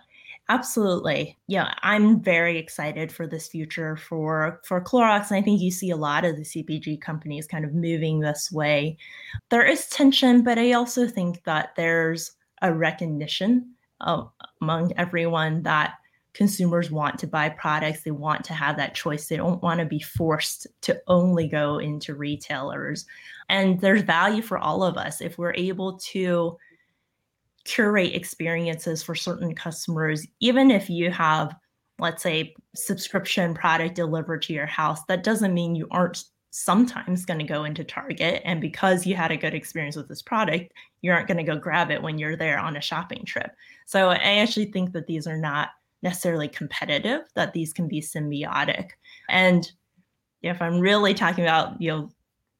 Absolutely. 0.52 1.38
Yeah, 1.48 1.74
I'm 1.82 2.20
very 2.20 2.58
excited 2.58 3.10
for 3.10 3.26
this 3.26 3.48
future 3.48 3.96
for 3.96 4.60
for 4.66 4.82
Clorox 4.82 5.30
and 5.30 5.38
I 5.38 5.42
think 5.42 5.62
you 5.62 5.72
see 5.72 5.92
a 5.92 5.96
lot 5.96 6.26
of 6.26 6.36
the 6.36 6.42
CPG 6.42 7.00
companies 7.00 7.48
kind 7.48 7.64
of 7.64 7.74
moving 7.74 8.20
this 8.20 8.52
way. 8.52 8.98
There 9.50 9.66
is 9.66 9.88
tension, 9.88 10.44
but 10.44 10.58
I 10.58 10.74
also 10.74 11.08
think 11.08 11.46
that 11.46 11.74
there's 11.78 12.34
a 12.62 12.74
recognition 12.74 13.76
among 14.02 14.92
everyone 14.98 15.64
that 15.64 15.94
consumers 16.34 16.92
want 16.92 17.18
to 17.20 17.28
buy 17.28 17.48
products 17.48 18.04
they 18.04 18.12
want 18.12 18.44
to 18.44 18.54
have 18.54 18.76
that 18.76 18.96
choice 18.96 19.28
they 19.28 19.38
don't 19.38 19.62
want 19.62 19.80
to 19.80 19.86
be 19.86 20.00
forced 20.00 20.66
to 20.82 21.00
only 21.08 21.48
go 21.48 21.78
into 21.78 22.16
retailers 22.16 23.06
and 23.50 23.82
there's 23.82 24.02
value 24.02 24.42
for 24.42 24.58
all 24.58 24.82
of 24.82 24.96
us 24.96 25.20
if 25.20 25.38
we're 25.38 25.54
able 25.56 25.98
to 25.98 26.58
curate 27.66 28.14
experiences 28.14 29.04
for 29.04 29.16
certain 29.16 29.54
customers 29.54 30.26
even 30.40 30.72
if 30.72 30.90
you 30.90 31.12
have 31.12 31.56
let's 32.00 32.24
say 32.24 32.54
subscription 32.76 33.54
product 33.54 33.96
delivered 33.96 34.42
to 34.42 34.54
your 34.54 34.66
house 34.66 35.04
that 35.08 35.24
doesn't 35.24 35.54
mean 35.54 35.76
you 35.76 35.88
aren't 35.92 36.24
sometimes 36.54 37.24
going 37.24 37.40
to 37.40 37.46
go 37.46 37.64
into 37.64 37.84
target 37.84 38.42
and 38.44 38.60
because 38.60 39.06
you 39.06 39.16
had 39.16 39.32
a 39.32 39.38
good 39.38 39.54
experience 39.54 39.96
with 39.96 40.08
this 40.08 40.22
product 40.22 40.74
you 41.02 41.12
aren't 41.12 41.28
going 41.28 41.38
to 41.38 41.44
go 41.44 41.58
grab 41.58 41.92
it 41.92 42.02
when 42.02 42.18
you're 42.18 42.36
there 42.36 42.60
on 42.60 42.76
a 42.76 42.82
shopping 42.82 43.24
trip 43.26 43.52
so 43.86 44.10
i 44.10 44.16
actually 44.16 44.66
think 44.66 44.92
that 44.92 45.08
these 45.08 45.28
are 45.28 45.38
not 45.38 45.70
necessarily 46.04 46.48
competitive, 46.48 47.22
that 47.36 47.54
these 47.54 47.74
can 47.74 47.88
be 47.88 48.02
symbiotic. 48.02 48.92
And 49.30 49.70
if 50.42 50.62
I'm 50.62 50.80
really 50.80 51.14
talking 51.14 51.44
about, 51.44 51.80
you 51.82 51.90
know, 51.90 52.10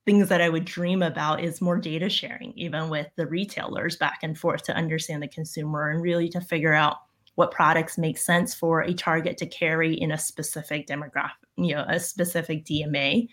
things 0.06 0.30
that 0.30 0.42
I 0.42 0.50
would 0.50 0.66
dream 0.66 1.02
about 1.04 1.44
is 1.44 1.62
more 1.62 1.78
data 1.78 2.10
sharing, 2.10 2.54
even 2.56 2.90
with 2.90 3.08
the 3.16 3.28
retailers 3.28 3.96
back 3.96 4.20
and 4.24 4.38
forth 4.38 4.64
to 4.64 4.76
understand 4.76 5.22
the 5.22 5.28
consumer 5.28 5.90
and 5.90 6.02
really 6.02 6.28
to 6.30 6.42
figure 6.42 6.74
out 6.74 6.98
what 7.36 7.52
products 7.52 7.98
make 7.98 8.18
sense 8.18 8.54
for 8.54 8.82
a 8.82 8.94
target 8.94 9.38
to 9.38 9.46
carry 9.46 9.94
in 9.94 10.12
a 10.12 10.18
specific 10.18 10.88
demographic, 10.88 11.32
you 11.56 11.74
know, 11.74 11.86
a 11.88 12.00
specific 12.00 12.66
DMA, 12.66 13.28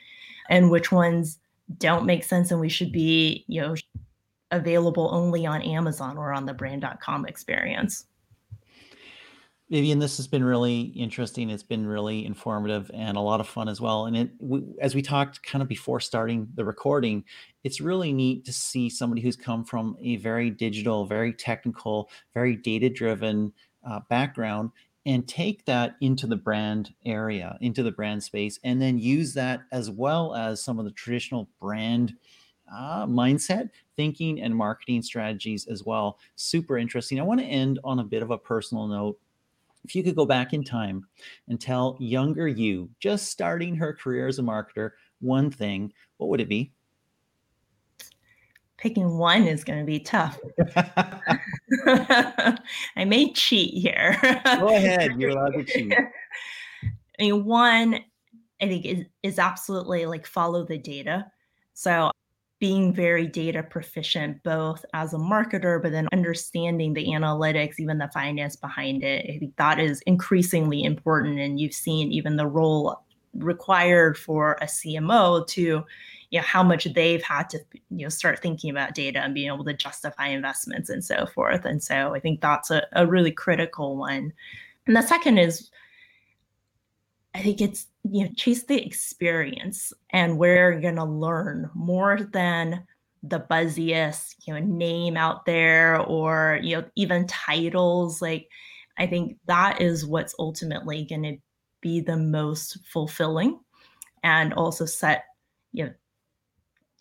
and 0.51 0.71
which 0.71 0.93
ones 0.93 1.39
don't 1.79 2.07
make 2.07 2.25
sense 2.25 2.51
and 2.51 2.61
we 2.61 2.69
should 2.69 2.93
be, 2.93 3.45
you 3.49 3.61
know, 3.61 3.75
available 4.51 5.11
only 5.13 5.47
on 5.47 5.61
Amazon 5.63 6.17
or 6.17 6.33
on 6.33 6.47
the 6.47 6.55
brand.com 6.55 7.27
experience. 7.27 8.07
Vivian, 9.71 9.99
this 9.99 10.17
has 10.17 10.27
been 10.27 10.45
really 10.45 10.81
interesting. 10.81 11.51
It's 11.51 11.63
been 11.63 11.87
really 11.87 12.25
informative 12.25 12.91
and 12.95 13.19
a 13.19 13.21
lot 13.21 13.41
of 13.41 13.49
fun 13.49 13.69
as 13.69 13.83
well. 13.83 14.07
And 14.07 14.17
it, 14.17 14.31
we, 14.41 14.63
as 14.81 14.95
we 14.95 15.03
talked 15.03 15.43
kind 15.43 15.61
of 15.61 15.69
before 15.69 16.01
starting 16.01 16.49
the 16.55 16.65
recording, 16.65 17.25
it's 17.65 17.81
really 17.81 18.13
neat 18.15 18.47
to 18.47 18.53
see 18.53 18.89
somebody 18.89 19.21
who's 19.21 19.37
come 19.37 19.65
from 19.65 19.97
a 20.01 20.17
very 20.17 20.49
digital, 20.49 21.05
very 21.05 21.35
technical, 21.35 22.09
very 22.33 22.57
data 22.57 22.89
driven 22.89 23.53
uh, 23.87 24.01
background 24.09 24.71
and 25.05 25.29
take 25.29 25.67
that 25.67 25.97
into 26.01 26.27
the 26.27 26.37
brand 26.37 26.95
area, 27.05 27.59
into 27.61 27.83
the 27.83 27.93
brand 27.93 28.23
space, 28.23 28.59
and 28.65 28.81
then 28.81 28.99
use 28.99 29.35
that 29.35 29.61
as 29.71 29.91
well 29.91 30.35
as 30.35 30.63
some 30.63 30.79
of 30.79 30.87
the 30.87 30.91
traditional 30.93 31.49
brand 31.61 32.15
uh, 32.75 33.07
mindset, 33.07 33.71
thinking, 33.97 34.41
and 34.41 34.55
marketing 34.55 35.03
strategies 35.03 35.67
as 35.67 35.85
well. 35.85 36.19
Super 36.37 36.79
interesting. 36.79 37.21
I 37.21 37.23
want 37.23 37.41
to 37.41 37.47
end 37.47 37.79
on 37.85 37.99
a 37.99 38.05
bit 38.05 38.23
of 38.23 38.31
a 38.31 38.39
personal 38.39 38.87
note 38.87 39.19
if 39.85 39.95
you 39.95 40.03
could 40.03 40.17
go 40.17 40.27
back 40.27 40.53
in 40.53 40.65
time 40.65 41.07
and 41.49 41.61
tell 41.61 41.97
younger 41.99 42.49
you, 42.49 42.91
just 43.01 43.29
starting 43.31 43.77
her 43.77 43.93
career 43.93 44.27
as 44.27 44.39
a 44.39 44.43
marketer, 44.43 44.91
one 45.21 45.51
thing, 45.51 45.93
what 46.17 46.29
would 46.29 46.41
it 46.41 46.49
be? 46.49 46.73
Picking 48.77 49.19
one 49.19 49.45
is 49.45 49.65
going 49.65 49.81
to 49.81 49.85
be 49.85 49.99
tough. 49.99 50.39
I 51.87 53.05
may 53.07 53.33
cheat 53.33 53.75
here. 53.75 54.17
go 54.45 54.69
ahead. 54.69 55.21
You're 55.21 55.31
allowed 55.31 55.55
to 55.55 55.65
cheat. 55.65 55.93
I 57.19 57.23
mean, 57.23 57.45
one, 57.45 57.95
I 58.61 58.69
think 58.69 58.85
is, 58.85 59.05
is 59.23 59.39
absolutely 59.39 60.07
like 60.07 60.27
follow 60.27 60.65
the 60.65 60.79
data. 60.79 61.27
So 61.75 62.13
being 62.61 62.93
very 62.93 63.27
data 63.27 63.63
proficient, 63.63 64.43
both 64.43 64.85
as 64.93 65.15
a 65.15 65.19
marketer, 65.19 65.81
but 65.81 65.93
then 65.93 66.09
understanding 66.13 66.93
the 66.93 67.07
analytics, 67.07 67.79
even 67.79 67.99
the 67.99 68.09
finance 68.09 68.57
behind 68.57 69.05
it. 69.05 69.25
I 69.33 69.39
think 69.39 69.57
that 69.57 69.79
is 69.79 70.01
increasingly 70.03 70.83
important. 70.83 71.39
And 71.39 71.61
you've 71.61 71.75
seen 71.75 72.11
even 72.11 72.37
the 72.37 72.47
role 72.47 73.05
required 73.35 74.19
for 74.19 74.59
a 74.61 74.67
CMO 74.67 75.47
to, 75.47 75.85
you 76.31 76.39
know, 76.39 76.43
how 76.43 76.65
much 76.65 76.85
they've 76.95 77.23
had 77.23 77.49
to, 77.51 77.61
you 77.91 78.05
know, 78.05 78.09
start 78.09 78.41
thinking 78.41 78.71
about 78.71 78.95
data 78.95 79.21
and 79.21 79.35
being 79.35 79.53
able 79.53 79.65
to 79.65 79.75
justify 79.75 80.27
investments 80.27 80.91
and 80.91 81.05
so 81.05 81.27
forth. 81.27 81.65
And 81.65 81.83
so 81.83 82.15
I 82.15 82.21
think 82.21 82.41
that's 82.41 82.71
a, 82.73 82.85
a 82.93 83.07
really 83.07 83.31
critical 83.31 83.97
one. 83.97 84.33
And 84.87 84.97
the 84.97 85.03
second 85.03 85.39
is 85.39 85.71
I 87.35 87.41
think 87.41 87.61
it's 87.61 87.87
you 88.11 88.25
know 88.25 88.31
chase 88.37 88.65
the 88.65 88.85
experience 88.85 89.93
and 90.11 90.39
where 90.39 90.73
you're 90.73 90.81
gonna 90.81 91.05
learn 91.05 91.71
more 91.75 92.21
than 92.33 92.85
the 93.23 93.41
buzziest 93.41 94.37
you 94.47 94.55
know 94.55 94.61
name 94.61 95.17
out 95.17 95.45
there 95.45 96.01
or 96.01 96.61
you 96.63 96.77
know 96.77 96.85
even 96.97 97.27
titles. 97.27 98.23
Like 98.23 98.49
i 98.99 99.07
think 99.07 99.37
that 99.47 99.81
is 99.81 100.07
what's 100.07 100.35
ultimately 100.39 101.05
going 101.05 101.23
to 101.23 101.37
be 101.81 102.01
the 102.01 102.17
most 102.17 102.79
fulfilling 102.85 103.61
and 104.25 104.53
also 104.55 104.85
set 104.85 105.25
you 105.73 105.85
know 105.85 105.93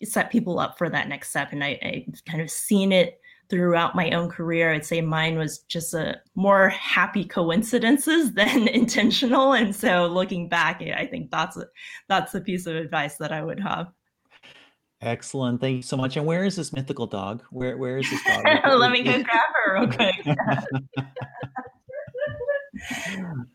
set 0.04 0.30
people 0.30 0.60
up 0.60 0.78
for 0.78 0.88
that 0.88 1.08
next 1.08 1.30
step. 1.30 1.52
And 1.52 1.64
i 1.64 1.78
i 1.82 2.06
kind 2.26 2.40
of 2.40 2.50
seen 2.50 2.92
it 2.92 3.20
throughout 3.50 3.94
my 3.94 4.10
own 4.10 4.28
career, 4.28 4.72
I'd 4.72 4.84
say 4.84 5.00
mine 5.00 5.38
was 5.38 5.60
just 5.60 5.94
a 5.94 6.20
more 6.34 6.68
happy 6.70 7.24
coincidences 7.24 8.32
than 8.34 8.68
intentional. 8.68 9.52
And 9.52 9.74
so 9.74 10.06
looking 10.06 10.48
back, 10.48 10.82
I 10.82 11.06
think 11.06 11.30
that's 11.30 11.56
a, 11.56 11.66
that's 12.08 12.32
the 12.32 12.40
piece 12.40 12.66
of 12.66 12.76
advice 12.76 13.16
that 13.16 13.32
I 13.32 13.42
would 13.42 13.60
have. 13.60 13.88
Excellent. 15.00 15.60
Thank 15.60 15.76
you 15.76 15.82
so 15.82 15.96
much. 15.96 16.16
And 16.16 16.26
where 16.26 16.44
is 16.44 16.56
this 16.56 16.72
mythical 16.72 17.06
dog? 17.06 17.44
Where 17.50 17.76
where 17.76 17.98
is 17.98 18.10
this 18.10 18.20
dog? 18.24 18.44
Let 18.78 18.90
me 18.90 19.04
go 19.04 19.12
grab 19.12 19.44
her 19.64 19.74
real 19.74 19.92
quick. 19.92 20.16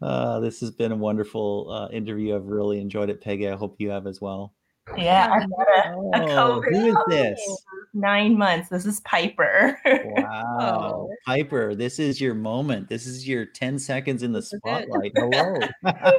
uh, 0.01 0.39
this 0.39 0.62
has 0.62 0.71
been 0.71 0.93
a 0.93 0.95
wonderful 0.95 1.69
uh, 1.69 1.89
interview. 1.93 2.34
I've 2.34 2.45
really 2.45 2.79
enjoyed 2.79 3.10
it, 3.10 3.19
Peggy. 3.19 3.49
I 3.49 3.58
hope 3.58 3.75
you 3.79 3.89
have 3.89 4.08
as 4.08 4.21
well. 4.21 4.53
Yeah, 4.98 5.30
I've 5.32 5.50
got 5.50 5.67
oh, 5.96 6.12
a, 6.13 6.19
a 6.19 6.24
Oh, 6.24 6.62
COVID 6.62 6.72
who 6.82 6.88
is 6.89 6.96
this? 7.08 7.63
Nine 7.93 8.38
months. 8.38 8.69
This 8.69 8.86
is 8.86 9.00
Piper. 9.02 9.80
Wow. 9.86 10.58
Oh. 10.60 11.10
Piper, 11.26 11.76
this 11.76 12.00
is 12.00 12.19
your 12.19 12.34
moment. 12.34 12.89
This 12.89 13.06
is 13.06 13.28
your 13.28 13.46
10 13.46 13.80
seconds 13.80 14.24
in 14.24 14.32
the 14.32 14.39
This 14.39 14.48
is 14.48 14.54
it. 14.54 14.60
spotlight. 14.60 15.12
Hello. 15.15 15.60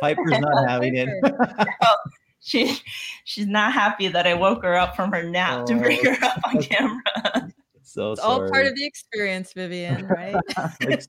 Piper's 0.00 0.38
not 0.38 0.68
having 0.68 0.96
it. 0.96 1.08
Oh, 1.82 1.94
she 2.40 2.78
she's 3.24 3.46
not 3.46 3.72
happy 3.72 4.08
that 4.08 4.26
I 4.26 4.34
woke 4.34 4.62
her 4.62 4.76
up 4.76 4.96
from 4.96 5.12
her 5.12 5.22
nap 5.22 5.66
to 5.66 5.74
bring 5.76 5.98
Oh. 6.06 6.14
her 6.14 6.24
up 6.24 6.40
on 6.46 6.62
camera. 6.62 7.52
so 7.82 8.12
It's 8.12 8.22
sorry. 8.22 8.42
all 8.44 8.48
part 8.50 8.66
of 8.66 8.74
the 8.76 8.86
experience, 8.86 9.52
Vivian, 9.52 10.06
right? 10.06 10.36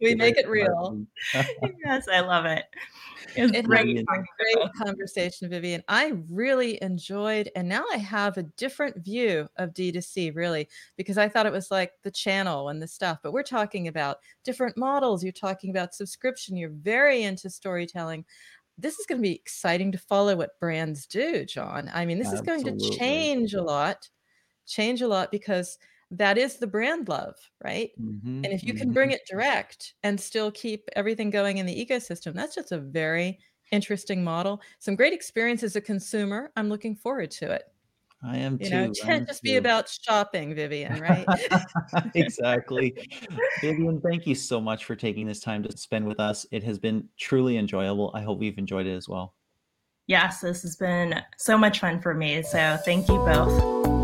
We 0.02 0.16
make 0.16 0.38
it 0.38 0.50
real. 0.50 1.06
Yes, 1.86 2.08
I 2.12 2.20
love 2.22 2.46
it. 2.46 2.66
It 3.36 3.44
was 3.44 3.52
It 3.52 3.66
great. 3.66 3.88
has 3.88 3.96
been 3.96 4.06
talking 4.06 4.26
to 4.26 4.44
Great 4.44 4.74
conversation, 4.74 5.50
Vivian. 5.50 5.84
I 5.88 6.14
really 6.30 6.82
enjoyed, 6.82 7.50
and 7.56 7.68
now 7.68 7.84
I 7.94 7.98
have 7.98 8.38
a 8.38 8.44
different 8.44 9.04
view 9.04 9.48
of 9.58 9.74
D2C, 9.74 10.36
really, 10.36 10.68
because 10.98 11.18
I 11.18 11.30
thought 11.30 11.46
it 11.46 11.52
was 11.52 11.72
like 11.72 11.94
the 12.04 12.12
channel 12.12 12.70
and 12.70 12.82
the 12.82 12.88
stuff, 12.88 13.20
but 13.24 13.34
we're 13.34 13.44
talking 13.44 13.88
about 13.88 14.18
different 14.44 14.78
models. 14.78 15.24
You're 15.24 15.32
talking 15.32 15.70
about 15.70 15.94
subscription. 15.94 16.58
You're 16.58 16.70
very 16.70 17.24
into 17.24 17.50
storytelling. 17.50 18.26
This 18.78 19.00
is 19.00 19.06
going 19.06 19.20
to 19.20 19.28
be 19.28 19.36
exciting 19.36 19.92
to 19.92 19.98
follow 19.98 20.36
what 20.36 20.60
brands 20.60 21.06
do, 21.06 21.46
John. 21.46 21.90
I 21.94 22.06
mean, 22.06 22.18
this 22.20 22.32
is 22.32 22.42
going 22.42 22.64
to 22.64 22.78
change 22.98 23.54
a 23.54 23.62
lot, 23.62 24.10
change 24.66 25.02
a 25.02 25.08
lot 25.08 25.32
because 25.32 25.78
that 26.12 26.38
is 26.38 26.58
the 26.58 26.68
brand 26.68 27.08
love, 27.08 27.36
right? 27.64 27.92
Mhm, 28.00 28.44
And 28.44 28.54
if 28.54 28.64
you 28.64 28.74
mhm. 28.74 28.78
can 28.78 28.92
bring 28.92 29.12
it 29.12 29.22
direct 29.30 29.94
and 30.04 30.20
still 30.20 30.52
keep 30.52 30.90
everything 30.96 31.30
going 31.30 31.58
in 31.58 31.66
the 31.66 31.86
ecosystem, 31.86 32.34
that's 32.34 32.56
just 32.56 32.72
a 32.72 32.80
very 32.80 33.40
interesting 33.72 34.24
model. 34.24 34.62
Some 34.80 34.96
great 34.96 35.14
experience 35.14 35.64
as 35.64 35.76
a 35.76 35.82
consumer. 35.82 36.52
I'm 36.56 36.70
looking 36.70 36.96
forward 36.96 37.32
to 37.32 37.52
it. 37.52 37.64
I 38.24 38.38
am 38.38 38.60
You 38.60 38.70
too. 38.70 38.76
know, 38.76 38.84
it 38.84 39.00
can't 39.02 39.22
am 39.22 39.26
just 39.26 39.42
be 39.42 39.56
about 39.56 39.90
shopping, 39.90 40.54
Vivian, 40.54 41.00
right? 41.00 41.26
exactly. 42.16 42.94
Vivian, 43.62 44.00
thank 44.02 44.28
you 44.28 44.36
so 44.36 44.62
much 44.62 44.86
for 44.86 44.96
taking 44.96 45.26
this 45.26 45.40
time 45.40 45.64
to 45.64 45.76
spend 45.78 46.06
with 46.06 46.20
us. 46.20 46.46
It 46.52 46.64
has 46.64 46.78
been 46.78 47.08
truly 47.18 47.58
enjoyable. 47.58 48.12
I 48.14 48.22
hope 48.22 48.42
you've 48.44 48.58
enjoyed 48.58 48.86
it 48.86 48.96
as 48.96 49.08
well. 49.10 49.36
Yes, 50.08 50.42
this 50.42 50.62
has 50.64 50.76
been 50.76 51.22
so 51.38 51.58
much 51.58 51.80
fun 51.80 52.02
for 52.02 52.14
me. 52.14 52.42
So 52.42 52.78
thank 52.84 53.08
you 53.08 53.18
both. 53.18 54.01